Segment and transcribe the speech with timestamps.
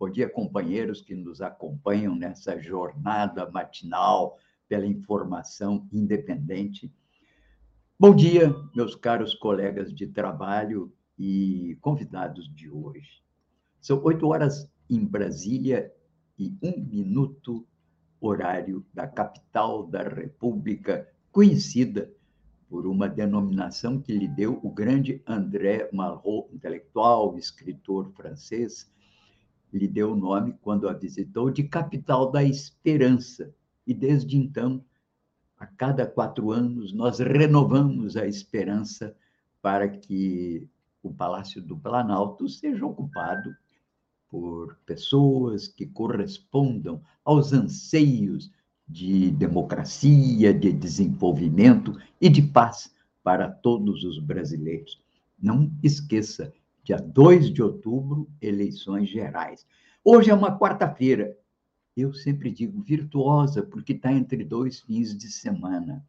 [0.00, 6.94] Bom dia, companheiros que nos acompanham nessa jornada matinal pela informação independente.
[7.98, 13.24] Bom dia, meus caros colegas de trabalho e convidados de hoje.
[13.80, 15.92] São oito horas em Brasília
[16.38, 17.66] e um minuto,
[18.20, 22.08] horário da capital da República, conhecida
[22.68, 28.88] por uma denominação que lhe deu o grande André Malraux, intelectual, escritor francês,
[29.72, 33.54] lhe deu o nome, quando a visitou, de Capital da Esperança.
[33.86, 34.84] E desde então,
[35.58, 39.14] a cada quatro anos, nós renovamos a esperança
[39.60, 40.66] para que
[41.02, 43.54] o Palácio do Planalto seja ocupado
[44.28, 48.50] por pessoas que correspondam aos anseios
[48.86, 55.00] de democracia, de desenvolvimento e de paz para todos os brasileiros.
[55.38, 56.52] Não esqueça,
[56.88, 59.66] dia 2 de outubro, eleições gerais.
[60.02, 61.36] Hoje é uma quarta-feira.
[61.94, 66.02] Eu sempre digo virtuosa, porque está entre dois fins de semana.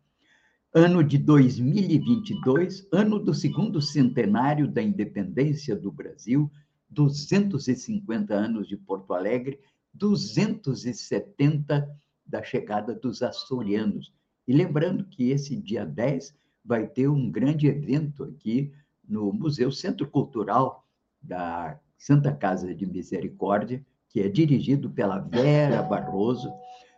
[0.74, 6.50] Ano de 2022, ano do segundo centenário da independência do Brasil,
[6.90, 9.60] 250 anos de Porto Alegre,
[9.94, 11.94] 270
[12.26, 14.14] da chegada dos açorianos.
[14.48, 18.72] E lembrando que esse dia 10 vai ter um grande evento aqui
[19.10, 20.86] no Museu Centro Cultural
[21.22, 26.54] da Santa Casa de Misericórdia, que é dirigido pela Vera Barroso,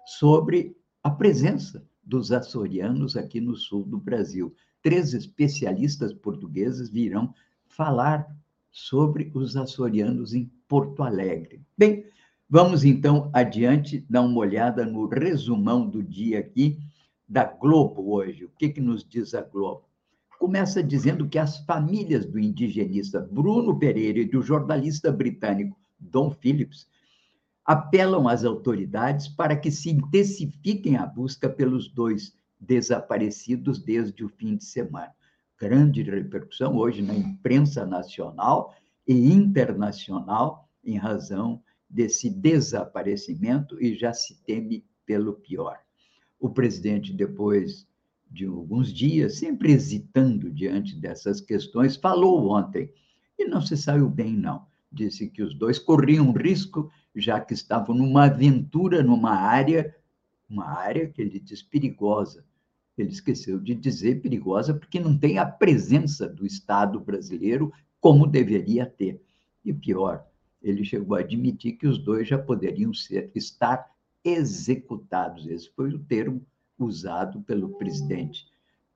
[0.05, 4.53] sobre a presença dos açorianos aqui no sul do Brasil.
[4.81, 7.33] Três especialistas portugueses virão
[7.65, 8.27] falar
[8.69, 11.61] sobre os açorianos em Porto Alegre.
[11.77, 12.05] Bem,
[12.49, 16.79] vamos então adiante dar uma olhada no resumão do dia aqui
[17.27, 18.45] da Globo hoje.
[18.45, 19.90] O que, que nos diz a Globo?
[20.41, 26.89] Começa dizendo que as famílias do indigenista Bruno Pereira e do jornalista britânico Don Phillips
[27.63, 34.55] apelam às autoridades para que se intensifiquem a busca pelos dois desaparecidos desde o fim
[34.57, 35.13] de semana.
[35.59, 38.73] Grande repercussão hoje na imprensa nacional
[39.07, 45.77] e internacional em razão desse desaparecimento e já se teme pelo pior.
[46.39, 47.87] O presidente, depois
[48.31, 52.89] de alguns dias, sempre hesitando diante dessas questões, falou ontem
[53.37, 54.65] e não se saiu bem, não.
[54.89, 59.93] Disse que os dois corriam risco, já que estavam numa aventura numa área,
[60.49, 62.45] uma área que ele diz perigosa.
[62.97, 68.85] Ele esqueceu de dizer perigosa porque não tem a presença do Estado brasileiro como deveria
[68.85, 69.21] ter.
[69.63, 70.25] E pior,
[70.61, 73.89] ele chegou a admitir que os dois já poderiam ser, estar
[74.23, 75.47] executados.
[75.47, 76.45] Esse foi o termo
[76.85, 78.47] usado pelo presidente.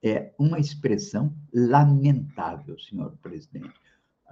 [0.03, 3.73] É uma expressão lamentável, senhor presidente.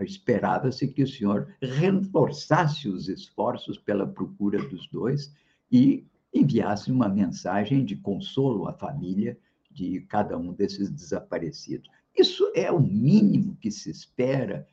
[0.02, 5.34] Esperava-se que o senhor reforçasse os esforços pela procura dos dois
[5.72, 9.38] e enviasse uma mensagem de consolo à família
[9.72, 11.90] de cada um desses desaparecidos.
[12.16, 14.68] Isso é o mínimo que se espera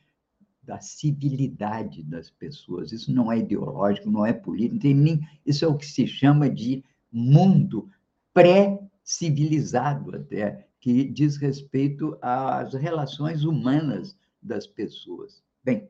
[0.63, 2.91] da civilidade das pessoas.
[2.91, 6.83] Isso não é ideológico, não é político, nem, isso é o que se chama de
[7.11, 7.89] mundo
[8.33, 15.43] pré-civilizado até, que diz respeito às relações humanas das pessoas.
[15.63, 15.87] Bem,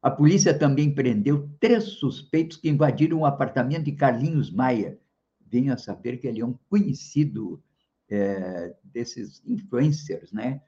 [0.00, 4.98] a polícia também prendeu três suspeitos que invadiram o apartamento de Carlinhos Maia.
[5.46, 7.62] Venho a saber que ele é um conhecido
[8.08, 10.62] é, desses influencers, né?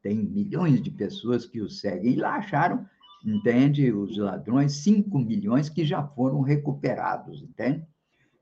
[0.00, 2.14] Tem milhões de pessoas que o seguem.
[2.14, 2.84] E lá acharam,
[3.24, 7.86] entende, os ladrões, 5 milhões que já foram recuperados, entende?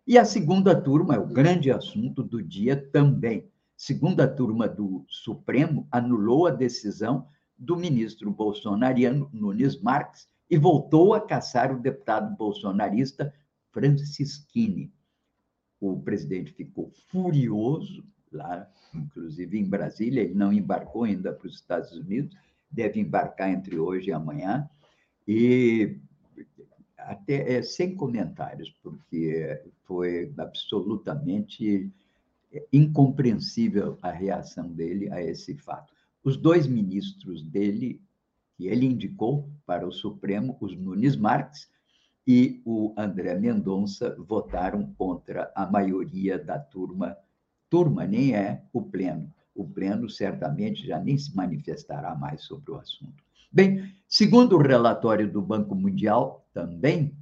[0.07, 3.49] E a segunda turma é o grande assunto do dia também.
[3.77, 7.27] Segunda turma do Supremo anulou a decisão
[7.57, 13.33] do ministro bolsonariano Nunes Marques e voltou a caçar o deputado bolsonarista
[13.71, 14.93] Francisquini.
[15.81, 21.93] O presidente ficou furioso lá, inclusive em Brasília, ele não embarcou ainda para os Estados
[21.93, 22.37] Unidos,
[22.71, 24.69] deve embarcar entre hoje e amanhã,
[25.27, 25.99] e
[27.07, 31.91] até é, sem comentários, porque foi absolutamente
[32.73, 35.93] incompreensível a reação dele a esse fato.
[36.23, 38.01] Os dois ministros dele,
[38.57, 41.69] que ele indicou para o Supremo, os Nunes Marques
[42.27, 47.17] e o André Mendonça votaram contra a maioria da turma.
[47.69, 49.33] Turma nem é o pleno.
[49.55, 53.23] O pleno certamente já nem se manifestará mais sobre o assunto.
[53.53, 57.17] Bem, segundo o relatório do Banco Mundial, também,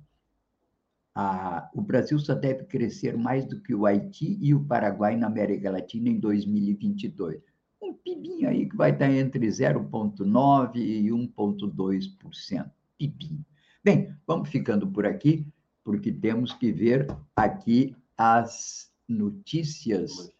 [1.14, 5.26] a, o Brasil só deve crescer mais do que o Haiti e o Paraguai na
[5.26, 7.42] América Latina em 2022.
[7.82, 12.70] Um PIBinho aí que vai estar entre 0,9% e 1,2%.
[12.98, 13.44] PIBinho.
[13.82, 15.46] Bem, vamos ficando por aqui,
[15.82, 20.30] porque temos que ver aqui as notícias,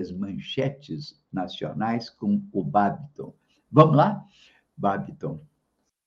[0.00, 3.32] as manchetes nacionais com o Babiton.
[3.70, 4.24] Vamos lá?
[4.76, 5.40] Babiton.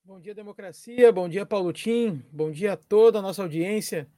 [0.04, 1.12] Bom dia, democracia.
[1.12, 2.24] Bom dia, Paulo Tim.
[2.32, 4.08] Bom dia a toda a nossa audiência.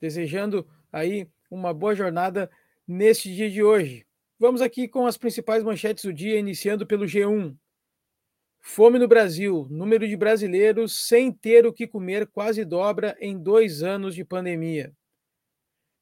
[0.00, 2.50] Desejando aí uma boa jornada
[2.86, 4.06] neste dia de hoje.
[4.38, 7.56] Vamos aqui com as principais manchetes do dia, iniciando pelo G1.
[8.60, 9.66] Fome no Brasil.
[9.70, 14.92] Número de brasileiros sem ter o que comer quase dobra em dois anos de pandemia.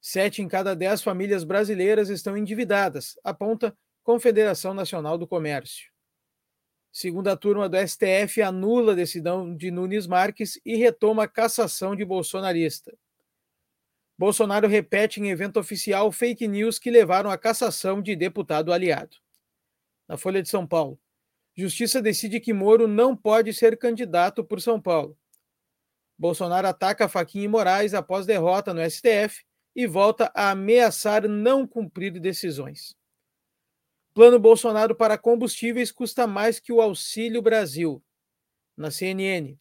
[0.01, 5.94] Sete em cada dez famílias brasileiras estão endividadas, aponta Confederação Nacional do Comércio.
[6.97, 12.05] Segunda turma do STF anula a decisão de Nunes Marques e retoma a cassação de
[12.05, 12.97] bolsonarista.
[14.17, 19.17] Bolsonaro repete em evento oficial fake news que levaram à cassação de deputado aliado.
[20.07, 20.97] Na Folha de São Paulo.
[21.53, 25.17] Justiça decide que Moro não pode ser candidato por São Paulo.
[26.17, 29.43] Bolsonaro ataca Faquinha e Moraes após derrota no STF
[29.75, 32.95] e volta a ameaçar não cumprir decisões.
[34.15, 38.01] Plano Bolsonaro para combustíveis custa mais que o Auxílio Brasil.
[38.77, 39.59] Na CNN.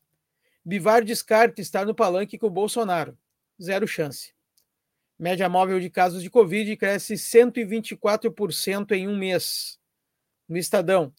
[0.64, 3.18] Bivar descarta estar no palanque com Bolsonaro.
[3.60, 4.32] Zero chance.
[5.18, 9.76] Média móvel de casos de Covid cresce 124% em um mês.
[10.48, 11.12] No Estadão.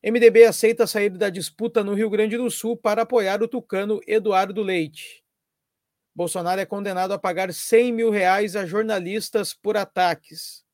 [0.00, 4.62] MDB aceita sair da disputa no Rio Grande do Sul para apoiar o tucano Eduardo
[4.62, 5.24] Leite.
[6.14, 10.64] Bolsonaro é condenado a pagar 100 mil reais a jornalistas por ataques.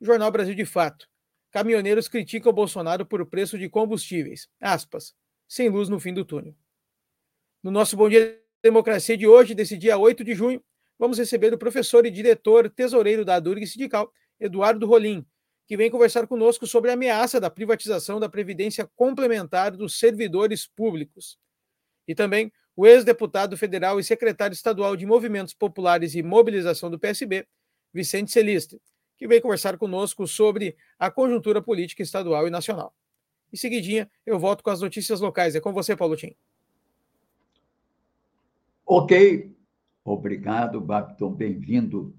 [0.00, 1.11] Jornal Brasil de Fato.
[1.52, 4.48] Caminhoneiros criticam Bolsonaro por preço de combustíveis.
[4.58, 5.14] Aspas.
[5.46, 6.56] Sem luz no fim do túnel.
[7.62, 10.64] No nosso Bom Dia Democracia de hoje, desse dia 8 de junho,
[10.98, 14.10] vamos receber o professor e diretor tesoureiro da Durg Sindical,
[14.40, 15.26] Eduardo Rolim,
[15.66, 21.38] que vem conversar conosco sobre a ameaça da privatização da Previdência Complementar dos servidores públicos.
[22.08, 27.46] E também o ex-deputado federal e secretário estadual de Movimentos Populares e Mobilização do PSB,
[27.92, 28.80] Vicente Celiste,
[29.22, 32.92] que vem conversar conosco sobre a conjuntura política estadual e nacional.
[33.52, 35.54] Em seguidinha, eu volto com as notícias locais.
[35.54, 36.34] É com você, Paulo Tim.
[38.84, 39.54] Ok.
[40.04, 41.32] Obrigado, Babton.
[41.34, 42.16] Bem-vindo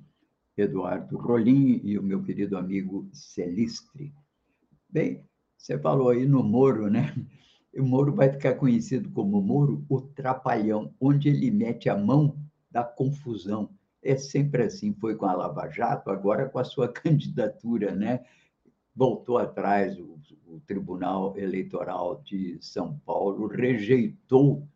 [0.56, 4.14] Eduardo Rolim e o meu querido amigo Celistre.
[4.90, 5.26] Bem,
[5.58, 7.14] você falou aí no Moro, né?
[7.76, 12.38] O Moro vai ficar conhecido como Moro, o trapalhão, onde ele mete a mão
[12.72, 13.70] da confusão.
[14.04, 18.24] É sempre assim, foi com a Lava Jato, agora com a sua candidatura, né?
[18.96, 24.68] Voltou atrás, o, o Tribunal Eleitoral de São Paulo rejeitou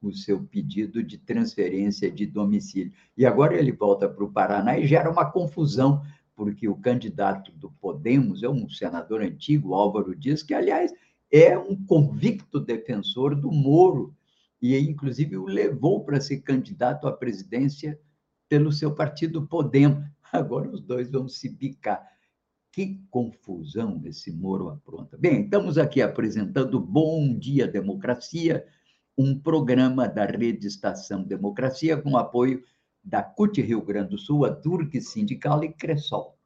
[0.00, 2.92] o seu pedido de transferência de domicílio.
[3.16, 6.02] E agora ele volta para o Paraná e gera uma confusão,
[6.34, 10.92] porque o candidato do Podemos é um senador antigo, Álvaro Dias, que, aliás,
[11.30, 14.14] é um convicto defensor do Moro,
[14.60, 17.98] e inclusive o levou para ser candidato à presidência
[18.48, 20.04] pelo seu partido Podemos.
[20.32, 22.06] Agora os dois vão se picar.
[22.72, 25.16] Que confusão esse Moro apronta.
[25.16, 28.66] Bem, estamos aqui apresentando Bom Dia Democracia,
[29.16, 32.62] um programa da Rede Estação Democracia com apoio
[33.02, 36.36] da CUT Rio Grande do Sul, a Turque Sindical e Cressol.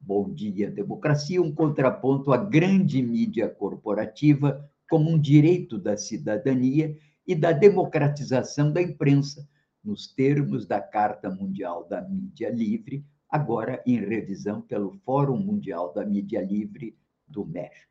[0.00, 7.34] Bom dia, democracia, um contraponto à grande mídia corporativa como um direito da cidadania e
[7.34, 9.48] da democratização da imprensa,
[9.86, 16.04] nos termos da Carta Mundial da Mídia Livre, agora em revisão pelo Fórum Mundial da
[16.04, 17.86] Mídia Livre do México.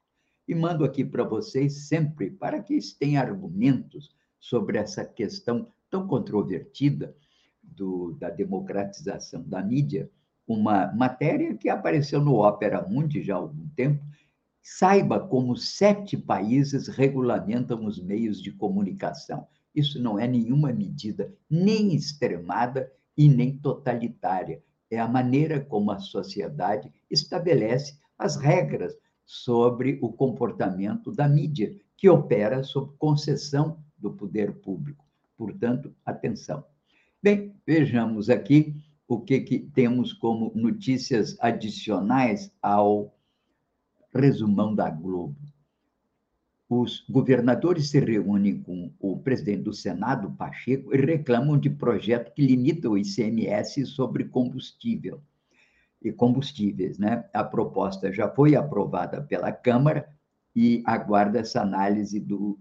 [0.45, 7.15] E mando aqui para vocês sempre, para que tenham argumentos sobre essa questão tão controvertida
[7.63, 10.11] do, da democratização da mídia,
[10.47, 14.03] uma matéria que apareceu no Opera Mundi já há algum tempo.
[14.61, 19.47] Saiba como sete países regulamentam os meios de comunicação.
[19.75, 24.63] Isso não é nenhuma medida nem extremada e nem totalitária.
[24.89, 32.09] É a maneira como a sociedade estabelece as regras sobre o comportamento da mídia, que
[32.09, 35.03] opera sob concessão do poder público.
[35.35, 36.63] Portanto, atenção.
[37.21, 38.75] Bem, vejamos aqui
[39.07, 43.13] o que, que temos como notícias adicionais ao
[44.13, 45.35] resumão da Globo.
[46.69, 52.45] Os governadores se reúnem com o presidente do Senado, Pacheco, e reclamam de projeto que
[52.45, 55.21] limita o ICMS sobre combustível
[56.01, 56.97] e combustíveis.
[56.97, 57.23] Né?
[57.33, 60.09] A proposta já foi aprovada pela Câmara
[60.55, 62.59] e aguarda essa análise do,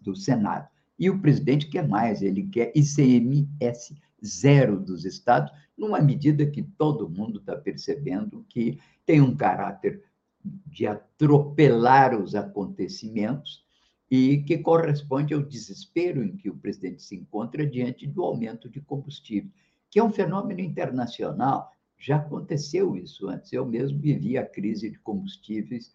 [0.00, 0.68] do Senado.
[0.98, 7.08] E o presidente quer mais, ele quer ICMS zero dos estados, numa medida que todo
[7.08, 10.02] mundo está percebendo que tem um caráter
[10.44, 13.64] de atropelar os acontecimentos
[14.10, 18.80] e que corresponde ao desespero em que o presidente se encontra diante do aumento de
[18.80, 19.50] combustível,
[19.90, 21.72] que é um fenômeno internacional.
[21.98, 23.52] Já aconteceu isso antes.
[23.52, 25.94] Eu mesmo vivi a crise de combustíveis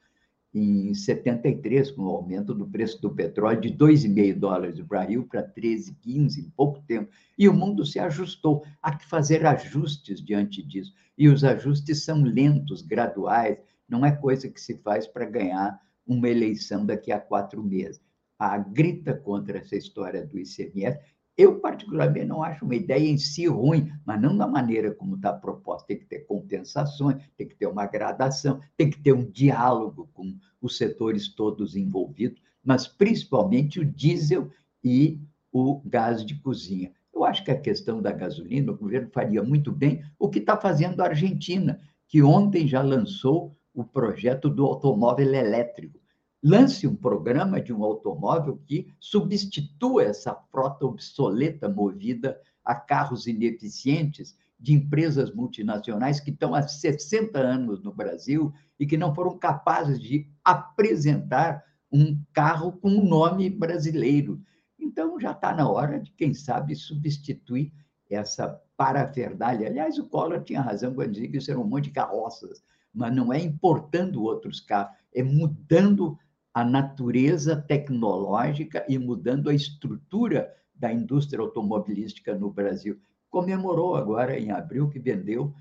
[0.54, 5.44] em 73, com o aumento do preço do petróleo de 2,5 dólares o barril para
[5.44, 7.12] 13, 15 em pouco tempo.
[7.38, 8.64] E o mundo se ajustou.
[8.82, 10.94] Há que fazer ajustes diante disso.
[11.18, 16.30] E os ajustes são lentos, graduais, não é coisa que se faz para ganhar uma
[16.30, 18.02] eleição daqui a quatro meses.
[18.40, 21.00] A grita contra essa história do ICMS.
[21.36, 25.32] Eu, particularmente, não acho uma ideia em si ruim, mas não da maneira como está
[25.34, 25.88] proposta.
[25.88, 30.36] Tem que ter compensações, tem que ter uma gradação, tem que ter um diálogo com
[30.62, 34.50] os setores todos envolvidos, mas principalmente o diesel
[34.84, 35.20] e
[35.52, 36.92] o gás de cozinha.
[37.14, 40.56] Eu acho que a questão da gasolina, o governo faria muito bem o que está
[40.56, 46.00] fazendo a Argentina, que ontem já lançou o projeto do automóvel elétrico.
[46.44, 54.36] Lance um programa de um automóvel que substitua essa frota obsoleta movida a carros ineficientes
[54.60, 60.00] de empresas multinacionais que estão há 60 anos no Brasil e que não foram capazes
[60.00, 64.42] de apresentar um carro com um nome brasileiro.
[64.80, 67.72] Então, já está na hora de, quem sabe, substituir
[68.10, 69.68] essa parafernália.
[69.68, 72.64] Aliás, o Collor tinha razão quando dizia que isso era um monte de carroças
[72.98, 76.18] mas não é importando outros carros, é mudando
[76.54, 83.00] a natureza tecnológica e mudando a estrutura da indústria automobilística no Brasil.
[83.30, 85.54] Comemorou agora, em abril, que vendeu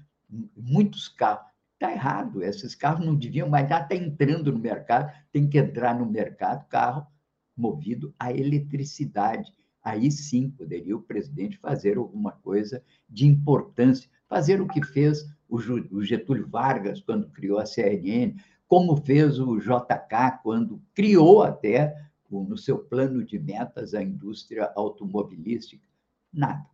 [0.57, 1.47] muitos carros.
[1.75, 5.99] Está errado, esses carros não deviam, mas já está entrando no mercado, tem que entrar
[5.99, 7.07] no mercado carro
[7.55, 9.53] movido a eletricidade.
[9.83, 16.03] Aí sim poderia o presidente fazer alguma coisa de importância, fazer o que fez o
[16.03, 18.35] Getúlio Vargas, quando criou a CNN,
[18.67, 21.95] como fez o JK, quando criou até,
[22.31, 25.87] no seu plano de metas, a indústria automobilística.
[26.33, 26.67] Nada.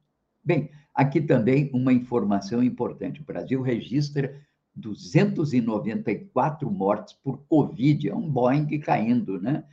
[0.42, 4.34] Bem, aqui também uma informação importante: o Brasil registra
[4.74, 9.64] 294 mortes por Covid, é um Boeing caindo, né?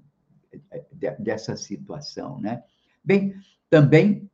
[1.19, 2.41] dessa situação.
[2.41, 2.63] Né?
[3.03, 3.35] Bem,
[3.71, 4.31] também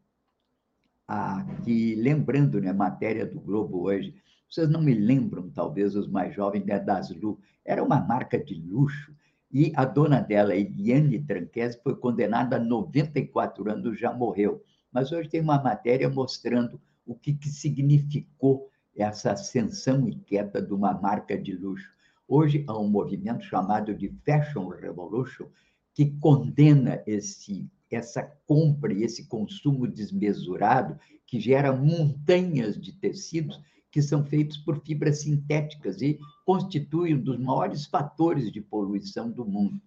[1.06, 4.14] aqui, lembrando, né, matéria do Globo hoje,
[4.48, 8.54] vocês não me lembram, talvez, os mais jovens, né, das Lu, era uma marca de
[8.54, 9.14] luxo,
[9.50, 14.62] e a dona dela, Eliane Tranquese, foi condenada a 94 anos, já morreu.
[14.93, 20.73] Mas hoje tem uma matéria mostrando o que, que significou essa ascensão e queda de
[20.73, 21.90] uma marca de luxo.
[22.26, 25.47] Hoje há um movimento chamado de Fashion Revolution
[25.95, 34.02] que condena esse, essa compra e esse consumo desmesurado que gera montanhas de tecidos que
[34.02, 39.80] são feitos por fibras sintéticas e constituem um dos maiores fatores de poluição do mundo.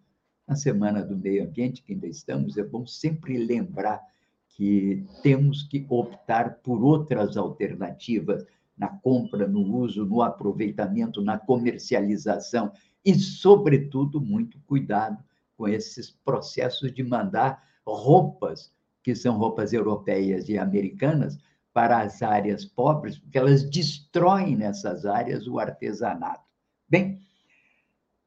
[0.47, 4.01] Na Semana do Meio Ambiente, que ainda estamos, é bom sempre lembrar
[4.49, 8.45] que temos que optar por outras alternativas
[8.77, 12.71] na compra, no uso, no aproveitamento, na comercialização
[13.05, 15.23] e, sobretudo, muito cuidado
[15.55, 21.37] com esses processos de mandar roupas, que são roupas europeias e americanas,
[21.73, 26.43] para as áreas pobres, porque elas destroem nessas áreas o artesanato.
[26.89, 27.19] Bem,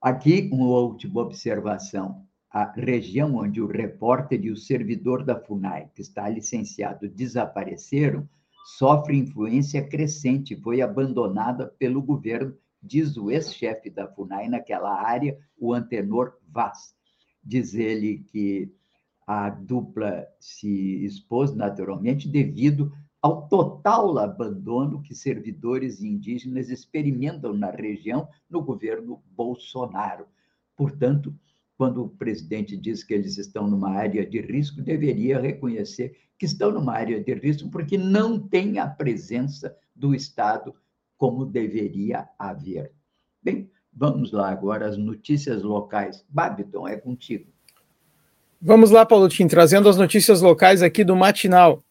[0.00, 2.24] aqui uma última observação.
[2.50, 8.28] A região onde o repórter e o servidor da FUNAI, que está licenciado, desapareceram,
[8.78, 15.74] sofre influência crescente, foi abandonada pelo governo, diz o ex-chefe da FUNAI naquela área, o
[15.74, 16.94] Antenor Vaz.
[17.42, 18.72] Diz ele que
[19.26, 22.92] a dupla se expôs naturalmente devido
[23.24, 30.26] ao total abandono que servidores indígenas experimentam na região no governo Bolsonaro.
[30.76, 31.34] Portanto,
[31.78, 36.70] quando o presidente diz que eles estão numa área de risco, deveria reconhecer que estão
[36.70, 40.74] numa área de risco porque não tem a presença do Estado
[41.16, 42.92] como deveria haver.
[43.42, 46.24] Bem, Vamos lá agora, as notícias locais.
[46.28, 47.46] Babiton, é contigo.
[48.60, 51.83] Vamos lá, Paulo Tim, trazendo as notícias locais aqui do Matinal.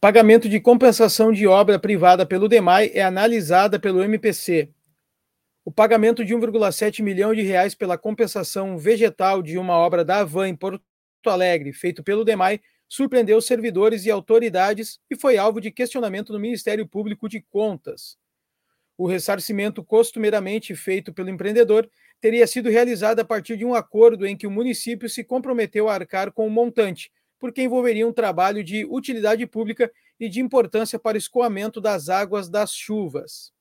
[0.00, 4.70] Pagamento de compensação de obra privada pelo DEMAI é analisada pelo MPC.
[5.64, 10.50] O pagamento de 1,7 milhão de reais pela compensação vegetal de uma obra da Avan
[10.50, 10.80] em Porto
[11.26, 16.86] Alegre, feito pelo DEMAI, surpreendeu servidores e autoridades e foi alvo de questionamento no Ministério
[16.86, 18.16] Público de Contas.
[18.96, 21.90] O ressarcimento costumeiramente feito pelo empreendedor
[22.20, 25.94] teria sido realizado a partir de um acordo em que o município se comprometeu a
[25.94, 31.14] arcar com o montante, porque envolveria um trabalho de utilidade pública e de importância para
[31.14, 33.52] o escoamento das águas das chuvas.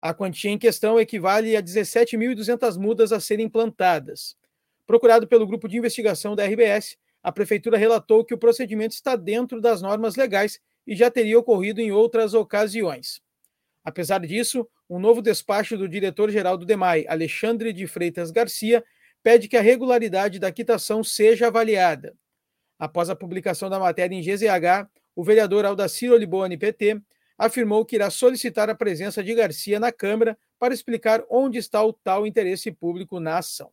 [0.00, 4.36] A quantia em questão equivale a 17.200 mudas a serem implantadas.
[4.86, 9.60] Procurado pelo grupo de investigação da RBS, a prefeitura relatou que o procedimento está dentro
[9.60, 13.22] das normas legais e já teria ocorrido em outras ocasiões.
[13.84, 18.84] Apesar disso, um novo despacho do diretor-geral do DEMAI, Alexandre de Freitas Garcia,
[19.22, 22.16] pede que a regularidade da quitação seja avaliada.
[22.82, 27.00] Após a publicação da matéria em GZH, o vereador Aldacir Olibone, PT,
[27.38, 31.92] afirmou que irá solicitar a presença de Garcia na Câmara para explicar onde está o
[31.92, 33.70] tal interesse público na ação.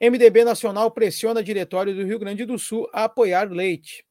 [0.00, 4.06] MDB Nacional pressiona diretório do Rio Grande do Sul a apoiar Leite.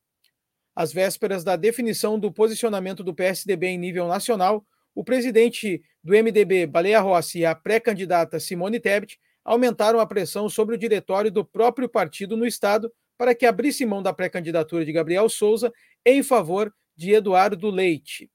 [0.76, 6.68] Às vésperas da definição do posicionamento do PSDB em nível nacional, o presidente do MDB,
[6.68, 11.88] Baleia Rossi, e a pré-candidata Simone Tebet aumentaram a pressão sobre o diretório do próprio
[11.88, 15.74] partido no estado para que abrisse mão da pré-candidatura de Gabriel Souza
[16.06, 18.32] em favor de Eduardo Leite.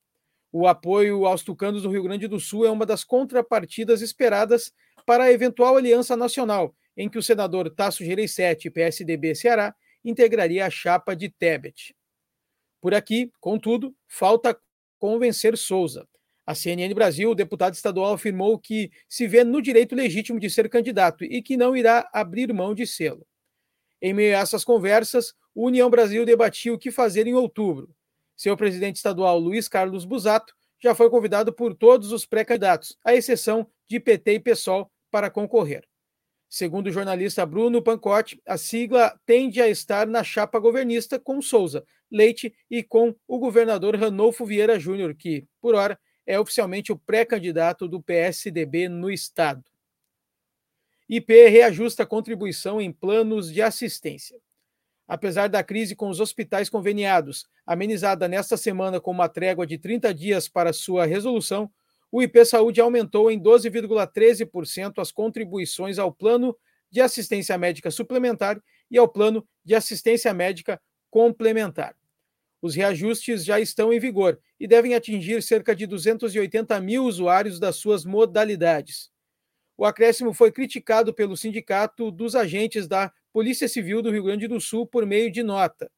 [0.53, 4.75] O apoio aos tucanos do Rio Grande do Sul é uma das contrapartidas esperadas
[5.07, 9.75] para a eventual aliança nacional, em que o senador Tasso Gereissati, PSDB Ceará,
[10.05, 11.97] integraria a chapa de Tebet.
[12.79, 14.55] Por aqui, contudo, falta
[14.99, 16.07] convencer Souza.
[16.47, 20.69] A CNN Brasil, o deputado estadual afirmou que se vê no direito legítimo de ser
[20.69, 23.27] candidato e que não irá abrir mão de sê-lo.
[24.07, 27.89] Em meio a essas conversas, o União Brasil debatia o que fazer em outubro.
[28.37, 33.67] Seu presidente estadual, Luiz Carlos Busato, já foi convidado por todos os pré-candidatos, à exceção
[33.89, 35.89] de PT e PSOL, para concorrer.
[36.51, 41.83] Segundo o jornalista Bruno Pancotti, a sigla tende a estar na chapa governista com Souza,
[42.11, 47.89] Leite e com o governador Ranolfo Vieira Júnior, que, por hora, é oficialmente o pré-candidato
[47.89, 49.65] do PSDB no estado.
[51.09, 54.39] IP reajusta a contribuição em planos de assistência.
[55.07, 60.15] Apesar da crise com os hospitais conveniados, amenizada nesta semana com uma trégua de 30
[60.15, 61.71] dias para sua resolução,
[62.11, 66.57] o IP Saúde aumentou em 12,13% as contribuições ao Plano
[66.91, 71.95] de Assistência Médica Suplementar e ao Plano de Assistência Médica Complementar.
[72.63, 77.77] Os reajustes já estão em vigor e devem atingir cerca de 280 mil usuários das
[77.77, 79.11] suas modalidades.
[79.77, 84.61] O acréscimo foi criticado pelo Sindicato dos Agentes da Polícia Civil do Rio Grande do
[84.61, 85.91] Sul por meio de nota.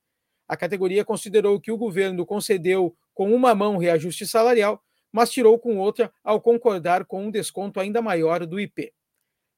[0.49, 5.77] A categoria considerou que o governo concedeu com uma mão reajuste salarial, mas tirou com
[5.79, 8.93] outra ao concordar com um desconto ainda maior do IP.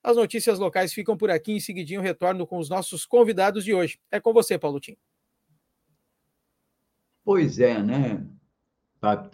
[0.02, 1.52] As notícias locais ficam por aqui.
[1.52, 4.00] Em seguidinho, retorno com os nossos convidados de hoje.
[4.10, 4.96] É com você, Paulo Tim.
[7.24, 8.26] Pois é, né?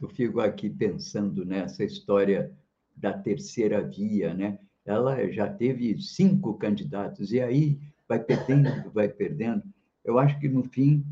[0.00, 2.52] Eu fico aqui pensando nessa história
[2.96, 4.58] da terceira via, né?
[4.84, 9.62] Ela já teve cinco candidatos, e aí vai perdendo, vai perdendo.
[10.04, 11.04] Eu acho que no fim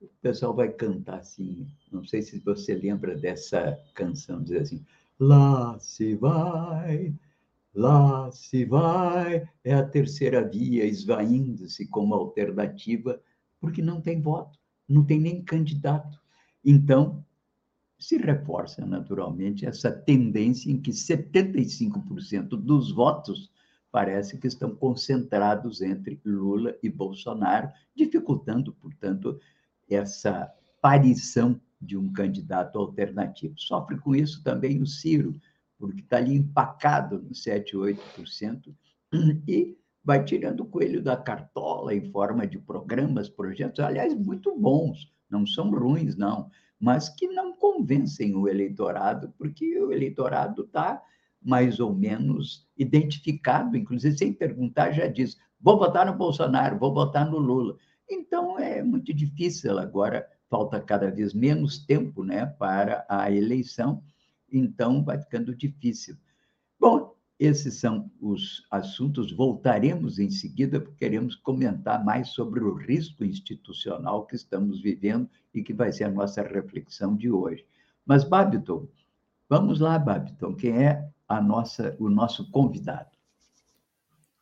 [0.00, 1.66] o pessoal vai cantar assim.
[1.90, 4.84] Não sei se você lembra dessa canção, diz assim:
[5.20, 7.14] Lá se vai,
[7.74, 9.48] lá se vai.
[9.62, 13.20] É a terceira via esvaindo-se como alternativa,
[13.60, 16.18] porque não tem voto, não tem nem candidato.
[16.64, 17.24] Então,
[18.02, 23.48] se reforça naturalmente essa tendência em que 75% dos votos
[23.92, 29.38] parece que estão concentrados entre Lula e Bolsonaro, dificultando, portanto,
[29.88, 33.54] essa aparição de um candidato alternativo.
[33.56, 35.40] Sofre com isso também o Ciro,
[35.78, 38.74] porque está ali empacado no 7, 8%
[39.46, 45.12] e vai tirando o coelho da cartola em forma de programas, projetos, aliás, muito bons,
[45.30, 46.50] não são ruins, não,
[46.82, 51.00] mas que não convencem o eleitorado, porque o eleitorado está
[51.40, 57.30] mais ou menos identificado, inclusive sem perguntar, já diz: vou votar no Bolsonaro, vou votar
[57.30, 57.76] no Lula.
[58.10, 64.02] Então é muito difícil agora, falta cada vez menos tempo né, para a eleição,
[64.52, 66.16] então vai ficando difícil.
[67.42, 69.32] Esses são os assuntos.
[69.32, 75.60] Voltaremos em seguida, porque queremos comentar mais sobre o risco institucional que estamos vivendo e
[75.60, 77.66] que vai ser a nossa reflexão de hoje.
[78.06, 78.86] Mas, Babiton,
[79.48, 83.10] vamos lá, Babiton, quem é a nossa, o nosso convidado.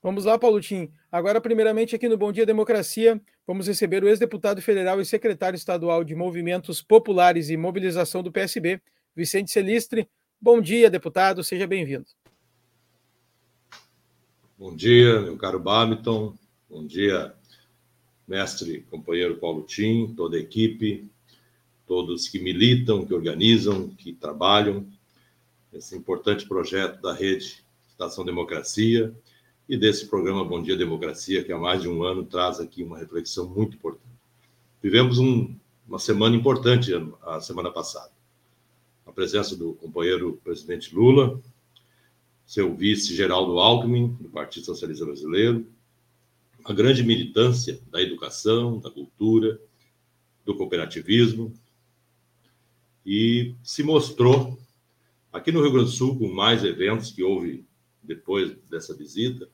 [0.02, 0.92] Vamos lá, Paulo Tim.
[1.10, 6.04] Agora, primeiramente, aqui no Bom Dia Democracia, vamos receber o ex-deputado federal e secretário estadual
[6.04, 8.78] de Movimentos Populares e Mobilização do PSB,
[9.16, 10.06] Vicente Celistre.
[10.38, 12.19] Bom dia, deputado, seja bem-vindo.
[14.60, 16.34] Bom dia, meu caro Babiton.
[16.68, 17.34] Bom dia,
[18.28, 21.08] mestre, companheiro Paulo Tim, toda a equipe,
[21.86, 24.86] todos que militam, que organizam, que trabalham
[25.72, 29.14] esse importante projeto da rede Estação Democracia
[29.66, 32.98] e desse programa Bom Dia Democracia, que há mais de um ano traz aqui uma
[32.98, 34.12] reflexão muito importante.
[34.82, 35.54] Vivemos um,
[35.88, 36.92] uma semana importante
[37.22, 38.12] a semana passada.
[39.06, 41.40] A presença do companheiro presidente Lula,
[42.50, 45.64] seu vice Geraldo Alckmin, do Partido Socialista Brasileiro,
[46.64, 49.56] a grande militância da educação, da cultura,
[50.44, 51.54] do cooperativismo,
[53.06, 54.58] e se mostrou,
[55.32, 57.64] aqui no Rio Grande do Sul, com mais eventos que houve
[58.02, 59.48] depois dessa visita,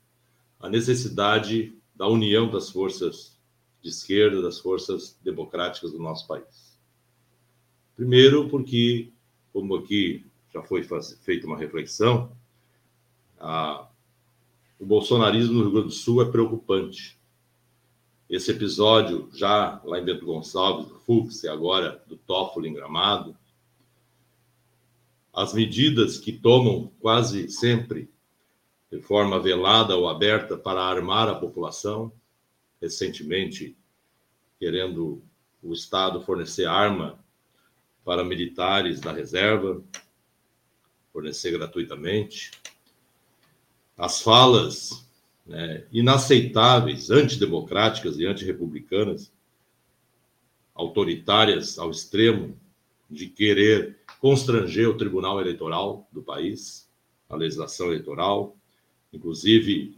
[0.58, 3.38] a necessidade da união das forças
[3.82, 6.80] de esquerda, das forças democráticas do nosso país.
[7.94, 9.12] Primeiro, porque,
[9.52, 10.82] como aqui já foi
[11.22, 12.34] feita uma reflexão,
[13.38, 13.88] a,
[14.78, 17.18] o bolsonarismo no Rio Grande do Sul é preocupante.
[18.28, 23.36] Esse episódio, já lá em Bento Gonçalves, do Fux, e agora do Toffoli em Gramado,
[25.32, 28.10] as medidas que tomam quase sempre
[28.90, 32.12] de forma velada ou aberta para armar a população,
[32.80, 33.76] recentemente
[34.58, 35.22] querendo
[35.62, 37.18] o Estado fornecer arma
[38.04, 39.82] para militares da reserva,
[41.12, 42.50] fornecer gratuitamente.
[43.96, 45.06] As falas
[45.46, 49.32] né, inaceitáveis, antidemocráticas e antirrepublicanas,
[50.74, 52.58] autoritárias ao extremo,
[53.08, 56.90] de querer constranger o Tribunal Eleitoral do país,
[57.28, 58.56] a legislação eleitoral,
[59.12, 59.96] inclusive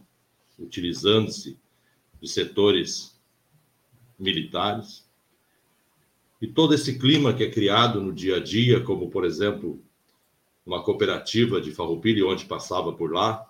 [0.57, 1.57] utilizando-se
[2.21, 3.19] de setores
[4.17, 5.07] militares.
[6.41, 9.81] E todo esse clima que é criado no dia a dia, como, por exemplo,
[10.65, 13.48] uma cooperativa de Farroupilha, onde passava por lá,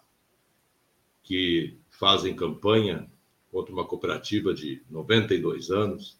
[1.29, 3.07] que fazem campanha
[3.51, 6.17] contra uma cooperativa de 92 anos,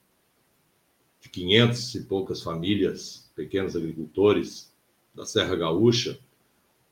[1.20, 4.72] de 500 e poucas famílias, pequenos agricultores
[5.16, 6.20] da Serra Gaúcha,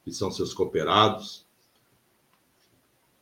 [0.04, 1.46] que são seus cooperados,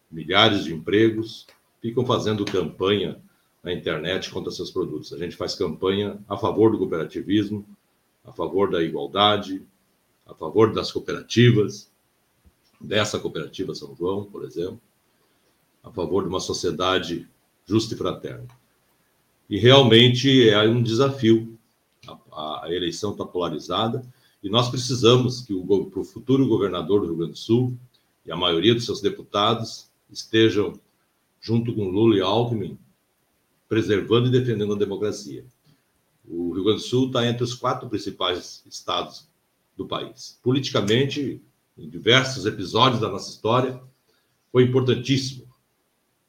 [0.10, 1.46] milhares de empregos,
[1.82, 3.22] ficam fazendo campanha
[3.62, 5.12] na internet contra seus produtos.
[5.12, 7.68] A gente faz campanha a favor do cooperativismo,
[8.24, 9.62] a favor da igualdade,
[10.26, 11.92] a favor das cooperativas,
[12.86, 14.80] dessa cooperativa São João, por exemplo,
[15.84, 17.28] a favor de uma sociedade
[17.66, 18.48] justa e fraterna.
[19.50, 21.58] E realmente é um desafio.
[22.32, 24.06] A, a eleição está polarizada
[24.44, 27.78] e nós precisamos que o, o futuro governador do Rio Grande do Sul
[28.26, 30.80] e a maioria dos seus deputados estejam,
[31.42, 32.78] junto com Lula e Alckmin,
[33.68, 35.46] preservando e defendendo a democracia.
[36.28, 39.28] O Rio Grande do Sul está entre os quatro principais estados
[39.76, 40.40] do país.
[40.44, 41.42] Politicamente,
[41.78, 43.82] em diversos episódios da nossa história,
[44.52, 45.48] foi importantíssimo,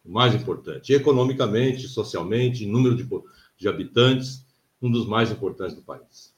[0.04, 0.92] o mais importante.
[0.92, 3.08] economicamente, socialmente, em número de,
[3.56, 4.44] de habitantes,
[4.80, 6.34] um dos mais importantes do país.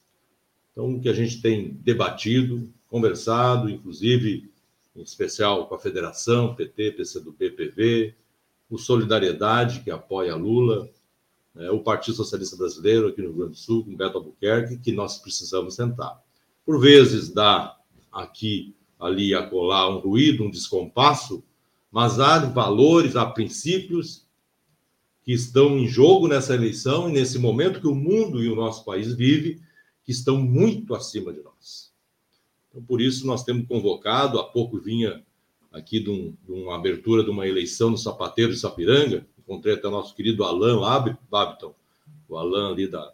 [0.72, 4.50] Então, o que a gente tem debatido, conversado, inclusive
[4.94, 8.14] em especial com a Federação, PT, PCdoB, PV,
[8.68, 10.90] o Solidariedade, que apoia Lula,
[11.54, 14.92] né, o Partido Socialista Brasileiro aqui no Rio Grande do Sul, com Beto Albuquerque, que
[14.92, 16.22] nós precisamos sentar.
[16.64, 17.76] Por vezes dá
[18.12, 21.42] aqui, ali, a colar um ruído, um descompasso,
[21.90, 24.26] mas há valores, há princípios
[25.22, 28.84] que estão em jogo nessa eleição e nesse momento que o mundo e o nosso
[28.84, 29.60] país vive,
[30.02, 31.92] que estão muito acima de nós.
[32.68, 35.22] Então, por isso, nós temos convocado, há pouco vinha
[35.70, 39.86] aqui de, um, de uma abertura de uma eleição no Sapateiro de Sapiranga, encontrei até
[39.86, 40.98] o nosso querido Alan lá,
[41.30, 41.74] Babiton,
[42.28, 43.12] o Alan ali da,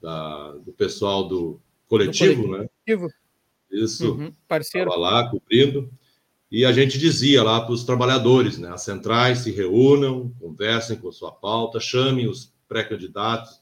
[0.00, 3.06] da, do pessoal do coletivo, do coletivo.
[3.06, 3.14] né?
[3.70, 4.88] Isso, uhum, parceiro.
[4.88, 5.90] Estava lá cobrindo.
[6.50, 8.70] E a gente dizia lá para os trabalhadores, né?
[8.70, 13.60] As centrais se reúnam, conversem com sua pauta, chamem os pré-candidatos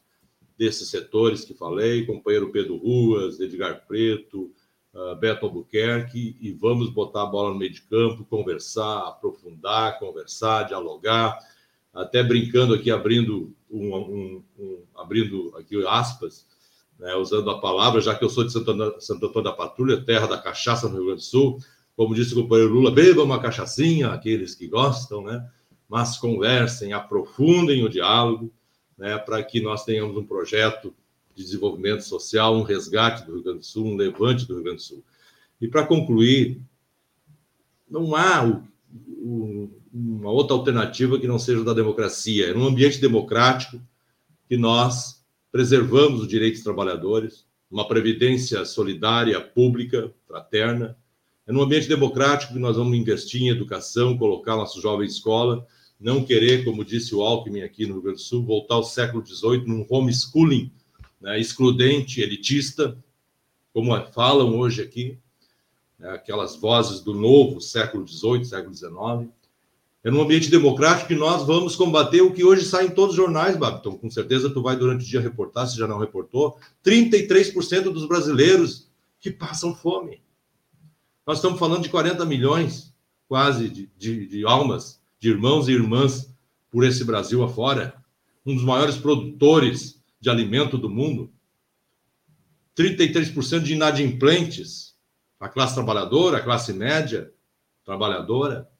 [0.56, 4.52] desses setores que falei, companheiro Pedro Ruas, Edgar Preto,
[4.94, 10.64] uh, Beto Albuquerque e vamos botar a bola no meio de campo, conversar, aprofundar, conversar,
[10.64, 11.38] dialogar,
[11.92, 16.46] até brincando aqui, abrindo um, um, um abrindo aqui aspas,
[16.98, 20.02] né, usando a palavra, já que eu sou de Santo Antônio, Santo Antônio da Patrulha,
[20.02, 21.58] terra da cachaça no Rio Grande do Sul,
[21.96, 25.48] como disse o companheiro Lula, beba uma cachaçinha, aqueles que gostam, né?
[25.88, 28.52] Mas conversem, aprofundem o diálogo,
[28.98, 29.16] né?
[29.18, 30.94] Para que nós tenhamos um projeto
[31.34, 34.78] de desenvolvimento social, um resgate do Rio Grande do Sul, um levante do Rio Grande
[34.78, 35.04] do Sul.
[35.60, 36.60] E para concluir,
[37.88, 42.50] não há o, o, uma outra alternativa que não seja da democracia.
[42.50, 43.80] É num ambiente democrático
[44.48, 45.15] que nós
[45.56, 50.98] preservamos os direitos dos trabalhadores, uma previdência solidária, pública, fraterna.
[51.46, 55.66] É num ambiente democrático que nós vamos investir em educação, colocar nossos jovens em escola,
[55.98, 59.24] não querer, como disse o Alckmin aqui no Rio Grande do Sul, voltar ao século
[59.26, 60.70] XVIII num homeschooling
[61.18, 63.02] né, excludente, elitista,
[63.72, 65.18] como falam hoje aqui,
[65.98, 69.34] né, aquelas vozes do novo século XVIII, século XIX.
[70.06, 73.16] É num ambiente democrático que nós vamos combater o que hoje sai em todos os
[73.16, 73.98] jornais, Babiton.
[73.98, 78.88] Com certeza tu vai durante o dia reportar, se já não reportou, 33% dos brasileiros
[79.18, 80.22] que passam fome.
[81.26, 82.94] Nós estamos falando de 40 milhões,
[83.26, 86.32] quase, de, de, de almas, de irmãos e irmãs
[86.70, 88.00] por esse Brasil afora,
[88.46, 91.32] um dos maiores produtores de alimento do mundo.
[92.76, 94.94] 33% de inadimplentes,
[95.40, 97.32] a classe trabalhadora, a classe média
[97.84, 98.70] trabalhadora,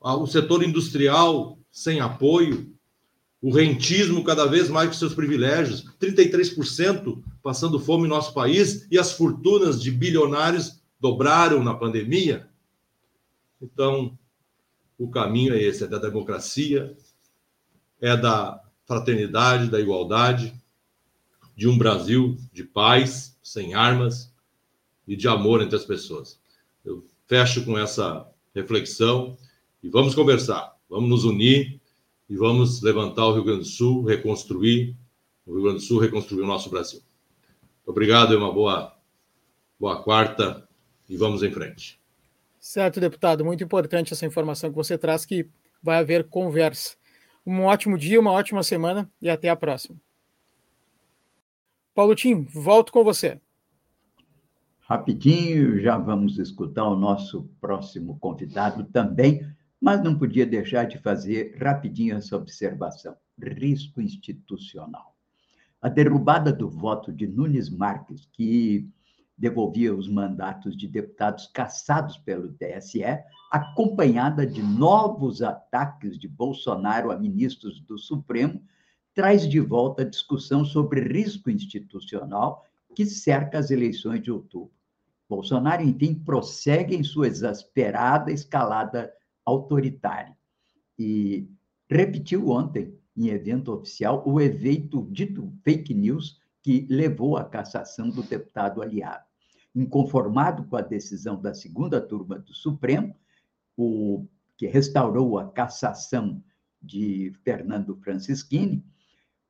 [0.00, 2.74] o setor industrial sem apoio,
[3.40, 8.98] o rentismo cada vez mais com seus privilégios, 33% passando fome no nosso país e
[8.98, 12.48] as fortunas de bilionários dobraram na pandemia.
[13.60, 14.18] Então,
[14.98, 16.96] o caminho é esse, é da democracia,
[18.00, 20.52] é da fraternidade, da igualdade,
[21.56, 24.32] de um Brasil de paz, sem armas
[25.06, 26.40] e de amor entre as pessoas.
[26.84, 29.36] Eu fecho com essa reflexão
[29.82, 31.80] e vamos conversar, vamos nos unir
[32.28, 34.96] e vamos levantar o Rio Grande do Sul, reconstruir
[35.46, 37.00] o Rio Grande do Sul, reconstruir o nosso Brasil.
[37.86, 38.94] Obrigado e uma boa,
[39.78, 40.68] boa quarta
[41.08, 41.98] e vamos em frente.
[42.58, 43.44] Certo, deputado.
[43.44, 45.48] Muito importante essa informação que você traz, que
[45.82, 46.96] vai haver conversa.
[47.46, 49.96] Um ótimo dia, uma ótima semana e até a próxima.
[51.94, 53.40] Paulo Tim, volto com você.
[54.80, 59.46] Rapidinho, já vamos escutar o nosso próximo convidado também,
[59.80, 63.16] mas não podia deixar de fazer rapidinho essa observação.
[63.40, 65.16] Risco institucional.
[65.80, 68.88] A derrubada do voto de Nunes Marques, que
[69.36, 73.04] devolvia os mandatos de deputados cassados pelo TSE,
[73.50, 78.60] acompanhada de novos ataques de Bolsonaro a ministros do Supremo,
[79.14, 82.64] traz de volta a discussão sobre risco institucional
[82.94, 84.72] que cerca as eleições de outubro.
[85.28, 89.12] Bolsonaro, enfim, prossegue em sua exasperada escalada
[89.48, 90.36] autoritária
[90.98, 91.48] e
[91.90, 98.22] repetiu ontem, em evento oficial, o evento dito fake news que levou à cassação do
[98.22, 99.28] deputado aliado
[99.74, 103.14] inconformado com a decisão da segunda turma do Supremo,
[103.76, 106.42] o, que restaurou a cassação
[106.82, 108.84] de Fernando Francischini,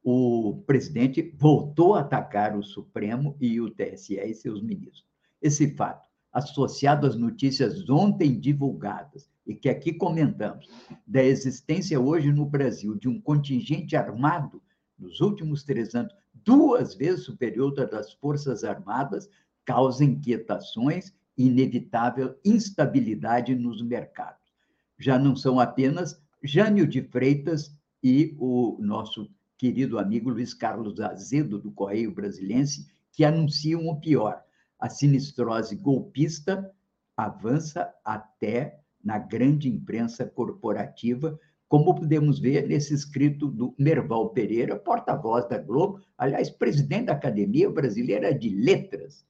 [0.03, 5.07] o presidente voltou a atacar o Supremo e o TSE e seus ministros.
[5.41, 10.69] Esse fato, associado às notícias ontem divulgadas e que aqui comentamos,
[11.07, 14.63] da existência hoje no Brasil de um contingente armado,
[14.99, 19.27] nos últimos três anos, duas vezes superior das Forças Armadas,
[19.65, 24.53] causa inquietações e inevitável instabilidade nos mercados.
[24.99, 31.59] Já não são apenas Jânio de Freitas e o nosso querido amigo Luiz Carlos Azedo,
[31.59, 34.43] do Correio Brasilense, que anunciam o pior.
[34.79, 36.71] A sinistrose golpista
[37.17, 45.47] avança até na grande imprensa corporativa, como podemos ver nesse escrito do Merval Pereira, porta-voz
[45.49, 49.27] da Globo, aliás, presidente da Academia Brasileira de Letras,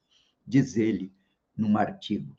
[0.47, 1.11] diz ele
[1.55, 2.35] num artigo.